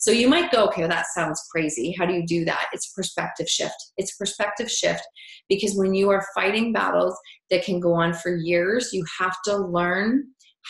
So 0.00 0.10
you 0.10 0.28
might 0.28 0.50
go, 0.50 0.64
okay, 0.64 0.80
well, 0.80 0.88
that 0.88 1.06
sounds 1.14 1.46
crazy. 1.52 1.94
How 1.98 2.06
do 2.06 2.14
you 2.14 2.26
do 2.26 2.46
that? 2.46 2.68
It's 2.72 2.92
perspective 2.94 3.48
shift. 3.48 3.92
It's 3.98 4.16
perspective 4.16 4.70
shift 4.70 5.06
because 5.46 5.74
when 5.74 5.92
you 5.92 6.08
are 6.08 6.26
fighting 6.34 6.72
battles 6.72 7.14
that 7.50 7.64
can 7.64 7.80
go 7.80 7.92
on 7.92 8.14
for 8.14 8.34
years, 8.34 8.94
you 8.94 9.04
have 9.18 9.36
to 9.44 9.58
learn 9.58 10.24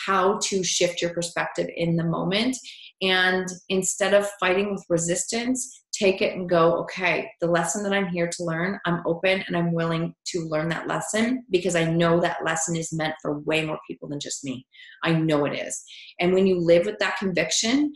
how 0.05 0.39
to 0.43 0.63
shift 0.63 1.01
your 1.01 1.13
perspective 1.13 1.67
in 1.75 1.95
the 1.95 2.03
moment. 2.03 2.57
And 3.01 3.47
instead 3.69 4.13
of 4.13 4.29
fighting 4.39 4.71
with 4.71 4.85
resistance, 4.89 5.83
take 5.91 6.21
it 6.21 6.35
and 6.35 6.49
go, 6.49 6.73
okay, 6.75 7.29
the 7.41 7.47
lesson 7.47 7.83
that 7.83 7.93
I'm 7.93 8.07
here 8.07 8.27
to 8.27 8.43
learn, 8.43 8.79
I'm 8.85 9.01
open 9.05 9.43
and 9.47 9.57
I'm 9.57 9.73
willing 9.73 10.13
to 10.27 10.39
learn 10.41 10.69
that 10.69 10.87
lesson 10.87 11.43
because 11.49 11.75
I 11.75 11.85
know 11.85 12.19
that 12.19 12.45
lesson 12.45 12.75
is 12.75 12.93
meant 12.93 13.15
for 13.21 13.39
way 13.39 13.65
more 13.65 13.79
people 13.87 14.07
than 14.07 14.19
just 14.19 14.43
me. 14.43 14.65
I 15.03 15.13
know 15.13 15.45
it 15.45 15.53
is. 15.53 15.83
And 16.19 16.33
when 16.33 16.47
you 16.47 16.59
live 16.59 16.85
with 16.85 16.99
that 16.99 17.17
conviction, 17.17 17.93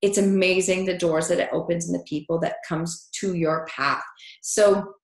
it's 0.00 0.18
amazing 0.18 0.84
the 0.84 0.96
doors 0.96 1.28
that 1.28 1.40
it 1.40 1.50
opens 1.52 1.88
and 1.88 1.98
the 1.98 2.04
people 2.04 2.38
that 2.40 2.56
comes 2.66 3.08
to 3.20 3.34
your 3.34 3.66
path. 3.66 4.02
So 4.42 4.94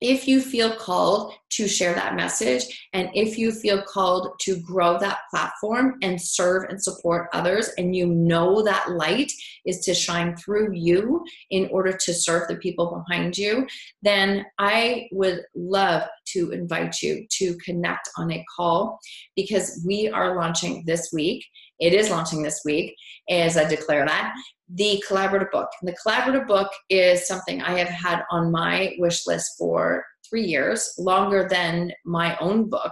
if 0.00 0.28
you 0.28 0.40
feel 0.40 0.74
called 0.76 1.32
to 1.48 1.66
share 1.66 1.94
that 1.94 2.16
message 2.16 2.88
and 2.92 3.08
if 3.14 3.38
you 3.38 3.50
feel 3.50 3.80
called 3.82 4.38
to 4.40 4.60
grow 4.60 4.98
that 4.98 5.20
platform 5.30 5.96
and 6.02 6.20
serve 6.20 6.64
and 6.68 6.82
support 6.82 7.28
others 7.32 7.70
and 7.78 7.96
you 7.96 8.06
know 8.06 8.62
that 8.62 8.90
light 8.90 9.32
is 9.64 9.80
to 9.80 9.94
shine 9.94 10.36
through 10.36 10.70
you 10.74 11.24
in 11.50 11.66
order 11.72 11.92
to 11.96 12.12
serve 12.12 12.46
the 12.48 12.56
people 12.56 13.02
behind 13.08 13.38
you 13.38 13.66
then 14.02 14.44
i 14.58 15.08
would 15.12 15.40
love 15.54 16.02
to 16.26 16.50
invite 16.50 17.00
you 17.00 17.26
to 17.30 17.56
connect 17.64 18.08
on 18.18 18.30
a 18.32 18.44
call 18.54 18.98
because 19.34 19.82
we 19.86 20.08
are 20.08 20.36
launching 20.36 20.82
this 20.84 21.10
week 21.12 21.42
it 21.80 21.92
is 21.92 22.10
launching 22.10 22.42
this 22.42 22.62
week 22.64 22.94
as 23.28 23.56
i 23.56 23.64
declare 23.64 24.04
that 24.06 24.34
the 24.74 25.02
collaborative 25.08 25.50
book. 25.52 25.68
the 25.82 25.96
collaborative 26.04 26.46
book 26.46 26.70
is 26.90 27.26
something 27.26 27.62
I 27.62 27.78
have 27.78 27.88
had 27.88 28.22
on 28.30 28.50
my 28.50 28.96
wish 28.98 29.26
list 29.26 29.52
for 29.56 30.04
three 30.28 30.44
years, 30.44 30.92
longer 30.98 31.46
than 31.48 31.92
my 32.04 32.36
own 32.38 32.68
book. 32.68 32.90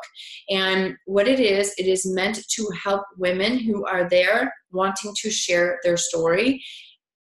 And 0.50 0.94
what 1.06 1.26
it 1.26 1.40
is, 1.40 1.74
it 1.76 1.86
is 1.86 2.06
meant 2.06 2.38
to 2.48 2.70
help 2.80 3.02
women 3.18 3.58
who 3.58 3.84
are 3.86 4.08
there 4.08 4.54
wanting 4.70 5.12
to 5.22 5.30
share 5.30 5.80
their 5.82 5.96
story 5.96 6.62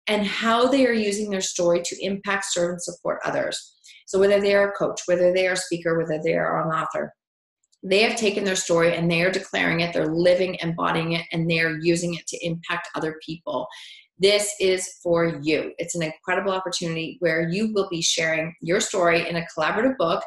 and 0.08 0.26
how 0.26 0.68
they 0.68 0.86
are 0.86 0.94
using 0.94 1.30
their 1.30 1.42
story 1.42 1.82
to 1.84 2.06
impact, 2.06 2.46
serve, 2.50 2.72
and 2.72 2.82
support 2.82 3.20
others. 3.26 3.76
So 4.06 4.20
whether 4.20 4.40
they 4.40 4.54
are 4.54 4.70
a 4.70 4.74
coach, 4.74 5.02
whether 5.06 5.34
they 5.34 5.48
are 5.48 5.54
a 5.54 5.58
speaker, 5.58 5.98
whether 5.98 6.22
they 6.22 6.36
are 6.36 6.62
an 6.62 6.76
author, 6.76 7.14
they 7.84 8.02
have 8.02 8.16
taken 8.16 8.44
their 8.44 8.56
story 8.56 8.96
and 8.96 9.12
they 9.12 9.22
are 9.22 9.32
declaring 9.32 9.82
it, 9.82 9.94
they're 9.94 10.14
living, 10.14 10.58
embodying 10.62 11.14
it, 11.14 11.26
and 11.32 11.50
they 11.50 11.60
are 11.60 11.78
using 11.82 12.14
it 12.14 12.26
to 12.28 12.46
impact 12.46 12.88
other 12.96 13.20
people. 13.26 13.68
This 14.20 14.54
is 14.60 15.00
for 15.02 15.40
you. 15.44 15.74
It's 15.80 15.96
an 15.96 16.04
incredible 16.04 16.54
opportunity 16.54 17.18
where 17.20 17.50
you 17.50 17.74
will 17.74 17.90
be 17.90 18.02
sharing 18.02 18.54
your 18.62 18.80
story 18.80 19.28
in 19.28 19.36
a 19.36 19.46
collaborative 19.58 19.98
book 19.98 20.24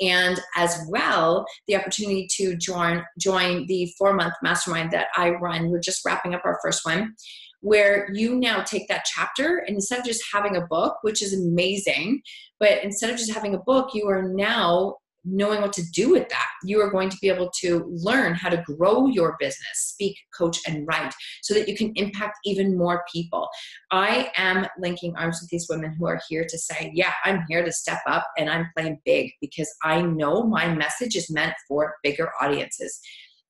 and 0.00 0.38
as 0.56 0.78
well 0.88 1.44
the 1.66 1.74
opportunity 1.74 2.28
to 2.36 2.54
join 2.56 3.02
join 3.18 3.66
the 3.66 3.92
4-month 4.00 4.34
mastermind 4.42 4.92
that 4.92 5.08
I 5.16 5.30
run. 5.30 5.70
We're 5.70 5.80
just 5.80 6.04
wrapping 6.04 6.34
up 6.34 6.42
our 6.44 6.60
first 6.62 6.84
one 6.84 7.14
where 7.62 8.08
you 8.12 8.36
now 8.36 8.62
take 8.62 8.88
that 8.88 9.04
chapter 9.04 9.58
and 9.66 9.74
instead 9.74 10.00
of 10.00 10.06
just 10.06 10.22
having 10.32 10.56
a 10.56 10.66
book, 10.66 10.96
which 11.02 11.22
is 11.22 11.34
amazing, 11.34 12.22
but 12.58 12.82
instead 12.84 13.10
of 13.10 13.16
just 13.16 13.32
having 13.32 13.54
a 13.54 13.58
book, 13.58 13.90
you 13.94 14.08
are 14.08 14.22
now 14.22 14.96
knowing 15.24 15.60
what 15.60 15.72
to 15.74 15.82
do 15.92 16.10
with 16.10 16.28
that. 16.28 16.46
You 16.64 16.80
are 16.80 16.90
going 16.90 17.10
to 17.10 17.16
be 17.20 17.28
able 17.28 17.50
to 17.60 17.84
learn 17.88 18.34
how 18.34 18.48
to 18.48 18.62
grow 18.62 19.06
your 19.06 19.36
business, 19.38 19.66
speak, 19.74 20.16
coach, 20.36 20.58
and 20.66 20.86
write 20.86 21.14
so 21.42 21.54
that 21.54 21.68
you 21.68 21.76
can 21.76 21.92
impact 21.96 22.38
even 22.44 22.76
more 22.76 23.04
people. 23.12 23.48
I 23.90 24.30
am 24.36 24.66
linking 24.78 25.14
arms 25.16 25.40
with 25.40 25.50
these 25.50 25.66
women 25.68 25.94
who 25.98 26.06
are 26.06 26.20
here 26.28 26.46
to 26.48 26.58
say, 26.58 26.90
Yeah, 26.94 27.12
I'm 27.24 27.44
here 27.48 27.64
to 27.64 27.72
step 27.72 28.00
up 28.06 28.26
and 28.38 28.48
I'm 28.48 28.70
playing 28.76 29.00
big 29.04 29.30
because 29.40 29.70
I 29.84 30.02
know 30.02 30.44
my 30.44 30.72
message 30.74 31.16
is 31.16 31.30
meant 31.30 31.54
for 31.68 31.94
bigger 32.02 32.30
audiences. 32.40 33.00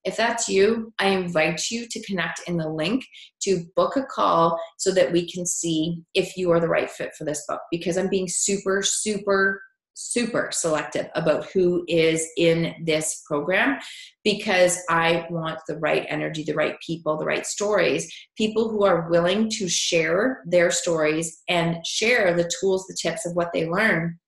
If 0.03 0.17
that's 0.17 0.49
you, 0.49 0.91
I 0.99 1.09
invite 1.09 1.69
you 1.69 1.87
to 1.87 2.03
connect 2.03 2.41
in 2.47 2.57
the 2.57 2.67
link 2.67 3.05
to 3.43 3.63
book 3.75 3.95
a 3.95 4.03
call 4.03 4.59
so 4.77 4.91
that 4.93 5.11
we 5.11 5.31
can 5.31 5.45
see 5.45 6.01
if 6.15 6.35
you 6.35 6.51
are 6.51 6.59
the 6.59 6.67
right 6.67 6.89
fit 6.89 7.11
for 7.15 7.23
this 7.23 7.45
book 7.47 7.61
because 7.69 7.97
I'm 7.97 8.09
being 8.09 8.27
super, 8.27 8.81
super 8.81 9.61
super 10.01 10.49
selective 10.51 11.07
about 11.15 11.45
who 11.51 11.83
is 11.87 12.27
in 12.37 12.73
this 12.83 13.23
program 13.27 13.79
because 14.23 14.79
I 14.89 15.25
want 15.29 15.59
the 15.67 15.77
right 15.77 16.05
energy, 16.09 16.43
the 16.43 16.53
right 16.53 16.75
people, 16.85 17.17
the 17.17 17.25
right 17.25 17.45
stories, 17.45 18.11
people 18.37 18.69
who 18.69 18.83
are 18.83 19.09
willing 19.09 19.49
to 19.51 19.67
share 19.67 20.43
their 20.45 20.71
stories 20.71 21.41
and 21.47 21.85
share 21.85 22.33
the 22.33 22.51
tools, 22.59 22.85
the 22.87 22.97
tips 22.99 23.25
of 23.25 23.35
what 23.35 23.51
they 23.53 23.67
learn 23.67 24.19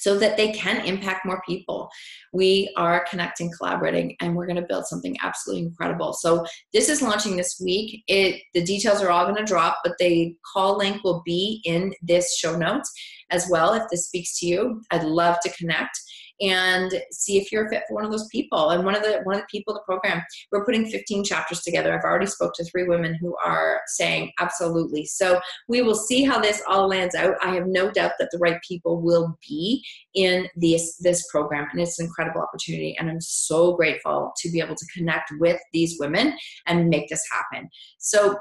so 0.00 0.18
that 0.18 0.36
they 0.36 0.52
can 0.52 0.84
impact 0.84 1.26
more 1.26 1.42
people. 1.46 1.88
We 2.32 2.72
are 2.76 3.06
connecting, 3.08 3.50
collaborating, 3.56 4.16
and 4.20 4.34
we're 4.34 4.46
going 4.46 4.60
to 4.60 4.66
build 4.68 4.86
something 4.86 5.16
absolutely 5.22 5.64
incredible. 5.66 6.12
So 6.12 6.46
this 6.72 6.88
is 6.88 7.02
launching 7.02 7.36
this 7.36 7.60
week. 7.62 8.02
It 8.06 8.40
the 8.54 8.62
details 8.62 9.02
are 9.02 9.10
all 9.10 9.24
going 9.24 9.36
to 9.36 9.44
drop, 9.44 9.78
but 9.84 9.94
the 9.98 10.34
call 10.52 10.78
link 10.78 11.02
will 11.04 11.22
be 11.24 11.60
in 11.64 11.92
this 12.02 12.36
show 12.36 12.56
notes 12.56 12.92
as 13.30 13.48
well 13.50 13.74
if 13.74 13.82
this 13.90 14.06
speaks 14.06 14.38
to 14.40 14.46
you. 14.46 14.82
I'd 14.90 15.04
love 15.04 15.38
to 15.42 15.52
connect 15.52 15.98
and 16.40 17.02
see 17.10 17.38
if 17.38 17.50
you're 17.50 17.68
fit 17.68 17.82
for 17.88 17.94
one 17.94 18.04
of 18.04 18.10
those 18.10 18.28
people. 18.28 18.70
And 18.70 18.84
one 18.84 18.94
of 18.94 19.02
the 19.02 19.20
one 19.24 19.36
of 19.36 19.42
the 19.42 19.48
people 19.50 19.74
in 19.74 19.76
the 19.76 19.92
program, 19.92 20.22
we're 20.52 20.64
putting 20.64 20.86
15 20.86 21.24
chapters 21.24 21.62
together. 21.62 21.92
I've 21.92 22.04
already 22.04 22.26
spoke 22.26 22.54
to 22.54 22.64
three 22.64 22.84
women 22.84 23.16
who 23.20 23.36
are 23.44 23.80
saying 23.86 24.32
absolutely. 24.38 25.04
So 25.04 25.40
we 25.68 25.82
will 25.82 25.94
see 25.94 26.24
how 26.24 26.40
this 26.40 26.62
all 26.68 26.88
lands 26.88 27.14
out. 27.14 27.34
I 27.42 27.54
have 27.54 27.66
no 27.66 27.90
doubt 27.90 28.12
that 28.18 28.28
the 28.30 28.38
right 28.38 28.58
people 28.66 29.00
will 29.00 29.36
be 29.48 29.84
in 30.14 30.48
this 30.56 30.96
this 30.98 31.26
program, 31.30 31.68
and 31.72 31.80
it's 31.80 31.98
an 31.98 32.06
incredible 32.06 32.40
opportunity. 32.40 32.96
And 32.98 33.10
I'm 33.10 33.20
so 33.20 33.74
grateful 33.76 34.32
to 34.38 34.50
be 34.50 34.60
able 34.60 34.76
to 34.76 34.86
connect 34.94 35.32
with 35.38 35.60
these 35.72 35.96
women 35.98 36.36
and 36.66 36.88
make 36.88 37.08
this 37.08 37.24
happen. 37.30 37.68
So 37.98 38.36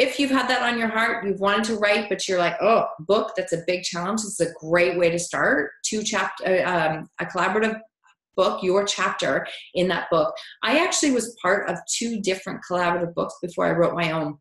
if 0.00 0.18
you've 0.18 0.30
had 0.30 0.48
that 0.48 0.62
on 0.62 0.78
your 0.78 0.88
heart, 0.88 1.26
you've 1.26 1.40
wanted 1.40 1.64
to 1.64 1.76
write, 1.76 2.08
but 2.08 2.26
you're 2.26 2.38
like, 2.38 2.56
oh, 2.62 2.86
book, 3.00 3.32
that's 3.36 3.52
a 3.52 3.62
big 3.66 3.82
challenge. 3.82 4.20
It's 4.24 4.40
a 4.40 4.50
great 4.58 4.98
way 4.98 5.10
to 5.10 5.18
start. 5.18 5.72
Two 5.84 6.02
chapter, 6.02 6.42
uh, 6.46 6.96
um, 6.96 7.10
a 7.20 7.26
collaborative 7.26 7.78
book, 8.34 8.62
your 8.62 8.86
chapter 8.86 9.46
in 9.74 9.88
that 9.88 10.08
book. 10.10 10.34
I 10.62 10.82
actually 10.82 11.10
was 11.10 11.36
part 11.42 11.68
of 11.68 11.76
two 11.86 12.18
different 12.22 12.60
collaborative 12.68 13.12
books 13.12 13.34
before 13.42 13.66
I 13.66 13.72
wrote 13.72 13.94
my 13.94 14.12
own. 14.12 14.38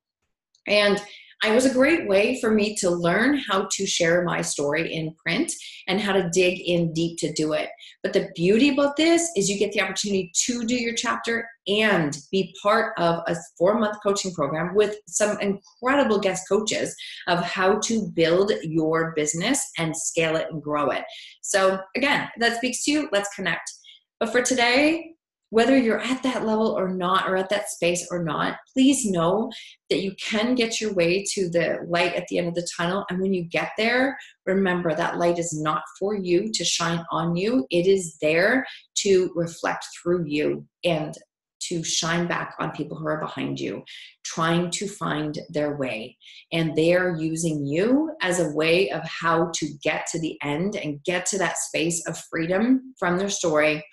And 0.65 1.03
it 1.45 1.55
was 1.55 1.65
a 1.65 1.73
great 1.73 2.07
way 2.07 2.39
for 2.41 2.51
me 2.51 2.75
to 2.75 2.89
learn 2.89 3.37
how 3.49 3.67
to 3.71 3.85
share 3.85 4.23
my 4.23 4.41
story 4.41 4.93
in 4.93 5.15
print 5.15 5.51
and 5.87 6.01
how 6.01 6.11
to 6.11 6.29
dig 6.33 6.59
in 6.59 6.91
deep 6.93 7.17
to 7.19 7.31
do 7.31 7.53
it. 7.53 7.69
But 8.03 8.11
the 8.11 8.29
beauty 8.35 8.69
about 8.69 8.97
this 8.97 9.29
is 9.37 9.49
you 9.49 9.57
get 9.57 9.71
the 9.71 9.81
opportunity 9.81 10.31
to 10.45 10.65
do 10.65 10.75
your 10.75 10.93
chapter 10.93 11.47
and 11.67 12.17
be 12.31 12.53
part 12.61 12.93
of 12.97 13.21
a 13.27 13.35
four 13.57 13.79
month 13.79 13.97
coaching 14.03 14.33
program 14.33 14.75
with 14.75 14.97
some 15.07 15.39
incredible 15.39 16.19
guest 16.19 16.43
coaches 16.49 16.93
of 17.27 17.39
how 17.43 17.79
to 17.79 18.09
build 18.13 18.51
your 18.63 19.13
business 19.15 19.65
and 19.77 19.95
scale 19.95 20.35
it 20.35 20.47
and 20.51 20.61
grow 20.61 20.89
it. 20.89 21.03
So, 21.41 21.79
again, 21.95 22.27
that 22.37 22.57
speaks 22.57 22.83
to 22.85 22.91
you. 22.91 23.09
Let's 23.11 23.33
connect. 23.33 23.71
But 24.19 24.31
for 24.31 24.41
today, 24.41 25.13
whether 25.51 25.77
you're 25.77 25.99
at 25.99 26.21
that 26.23 26.45
level 26.45 26.67
or 26.67 26.89
not, 26.89 27.27
or 27.27 27.35
at 27.35 27.49
that 27.49 27.69
space 27.69 28.07
or 28.11 28.23
not, 28.23 28.57
please 28.73 29.05
know 29.05 29.49
that 29.89 30.01
you 30.01 30.13
can 30.21 30.55
get 30.55 30.79
your 30.79 30.93
way 30.93 31.23
to 31.33 31.49
the 31.49 31.79
light 31.87 32.13
at 32.15 32.27
the 32.27 32.37
end 32.37 32.47
of 32.47 32.55
the 32.55 32.67
tunnel. 32.77 33.05
And 33.09 33.19
when 33.19 33.33
you 33.33 33.43
get 33.43 33.71
there, 33.77 34.17
remember 34.45 34.93
that 34.93 35.17
light 35.17 35.39
is 35.39 35.59
not 35.59 35.81
for 35.97 36.15
you 36.15 36.51
to 36.53 36.63
shine 36.63 37.03
on 37.11 37.35
you, 37.35 37.65
it 37.71 37.87
is 37.87 38.17
there 38.21 38.65
to 38.97 39.31
reflect 39.35 39.85
through 40.01 40.25
you 40.27 40.65
and 40.83 41.15
to 41.61 41.83
shine 41.83 42.25
back 42.25 42.55
on 42.59 42.71
people 42.71 42.97
who 42.97 43.05
are 43.07 43.19
behind 43.19 43.59
you, 43.59 43.83
trying 44.23 44.71
to 44.71 44.87
find 44.87 45.37
their 45.49 45.75
way. 45.75 46.17
And 46.51 46.75
they're 46.75 47.15
using 47.17 47.65
you 47.65 48.11
as 48.21 48.39
a 48.39 48.51
way 48.51 48.89
of 48.91 49.01
how 49.03 49.51
to 49.55 49.67
get 49.83 50.07
to 50.11 50.19
the 50.19 50.37
end 50.41 50.75
and 50.75 51.03
get 51.03 51.25
to 51.27 51.37
that 51.39 51.57
space 51.57 52.05
of 52.07 52.17
freedom 52.29 52.93
from 52.97 53.17
their 53.17 53.29
story 53.29 53.83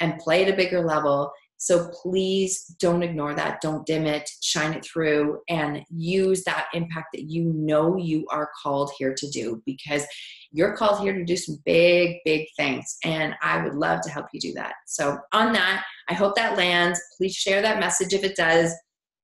and 0.00 0.18
play 0.18 0.44
at 0.44 0.52
a 0.52 0.56
bigger 0.56 0.84
level. 0.84 1.32
So 1.56 1.90
please 2.02 2.64
don't 2.78 3.02
ignore 3.02 3.34
that. 3.34 3.60
Don't 3.60 3.84
dim 3.84 4.06
it, 4.06 4.28
shine 4.40 4.72
it 4.72 4.82
through, 4.82 5.40
and 5.50 5.84
use 5.90 6.42
that 6.44 6.68
impact 6.72 7.08
that 7.12 7.24
you 7.24 7.52
know 7.54 7.98
you 7.98 8.26
are 8.30 8.50
called 8.62 8.90
here 8.98 9.14
to 9.14 9.28
do 9.28 9.62
because 9.66 10.06
you're 10.52 10.74
called 10.74 11.00
here 11.00 11.12
to 11.12 11.22
do 11.22 11.36
some 11.36 11.58
big, 11.66 12.16
big 12.24 12.46
things. 12.56 12.96
And 13.04 13.34
I 13.42 13.62
would 13.62 13.74
love 13.74 14.00
to 14.02 14.10
help 14.10 14.26
you 14.32 14.40
do 14.40 14.54
that. 14.54 14.72
So, 14.86 15.18
on 15.32 15.52
that, 15.52 15.84
I 16.08 16.14
hope 16.14 16.34
that 16.36 16.56
lands. 16.56 16.98
Please 17.18 17.34
share 17.34 17.60
that 17.60 17.78
message 17.78 18.14
if 18.14 18.24
it 18.24 18.36
does. 18.36 18.72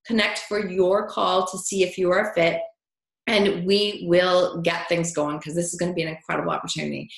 Connect 0.06 0.40
for 0.40 0.68
your 0.68 1.08
call 1.08 1.46
to 1.46 1.58
see 1.58 1.82
if 1.82 1.96
you 1.96 2.12
are 2.12 2.30
a 2.30 2.34
fit. 2.34 2.60
And 3.26 3.66
we 3.66 4.04
will 4.08 4.60
get 4.62 4.88
things 4.88 5.12
going 5.12 5.38
because 5.38 5.54
this 5.54 5.72
is 5.72 5.78
going 5.78 5.90
to 5.90 5.96
be 5.96 6.02
an 6.02 6.08
incredible 6.08 6.50
opportunity. 6.50 7.08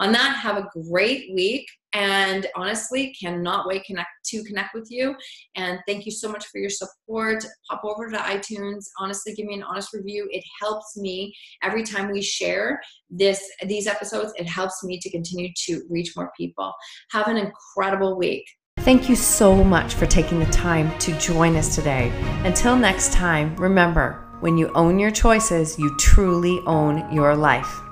On 0.00 0.12
that, 0.12 0.36
have 0.36 0.56
a 0.56 0.68
great 0.88 1.34
week 1.34 1.68
and 1.92 2.46
honestly 2.54 3.14
cannot 3.20 3.66
wait 3.66 3.84
connect 3.84 4.08
to 4.26 4.44
connect 4.44 4.74
with 4.74 4.86
you. 4.90 5.16
And 5.56 5.80
thank 5.86 6.06
you 6.06 6.12
so 6.12 6.30
much 6.30 6.46
for 6.46 6.58
your 6.58 6.70
support. 6.70 7.44
Pop 7.68 7.80
over 7.82 8.10
to 8.10 8.16
itunes. 8.16 8.84
Honestly 9.00 9.34
give 9.34 9.46
me 9.46 9.54
an 9.54 9.62
honest 9.62 9.92
review. 9.92 10.28
It 10.30 10.44
helps 10.60 10.96
me 10.96 11.34
every 11.62 11.82
time 11.82 12.10
we 12.10 12.22
share 12.22 12.80
this 13.10 13.42
these 13.66 13.86
episodes 13.86 14.32
it 14.36 14.46
helps 14.46 14.84
me 14.84 14.98
to 15.00 15.10
continue 15.10 15.50
to 15.66 15.82
reach 15.88 16.14
more 16.14 16.30
people. 16.36 16.72
Have 17.10 17.26
an 17.28 17.36
incredible 17.36 18.16
week. 18.16 18.44
Thank 18.80 19.08
you 19.08 19.16
so 19.16 19.64
much 19.64 19.94
for 19.94 20.06
taking 20.06 20.38
the 20.38 20.46
time 20.46 20.96
to 21.00 21.18
join 21.18 21.56
us 21.56 21.74
today. 21.74 22.12
Until 22.44 22.76
next 22.76 23.12
time, 23.12 23.56
remember 23.56 24.27
when 24.40 24.56
you 24.56 24.70
own 24.74 24.98
your 24.98 25.10
choices, 25.10 25.78
you 25.78 25.94
truly 25.96 26.60
own 26.66 27.12
your 27.12 27.34
life. 27.34 27.82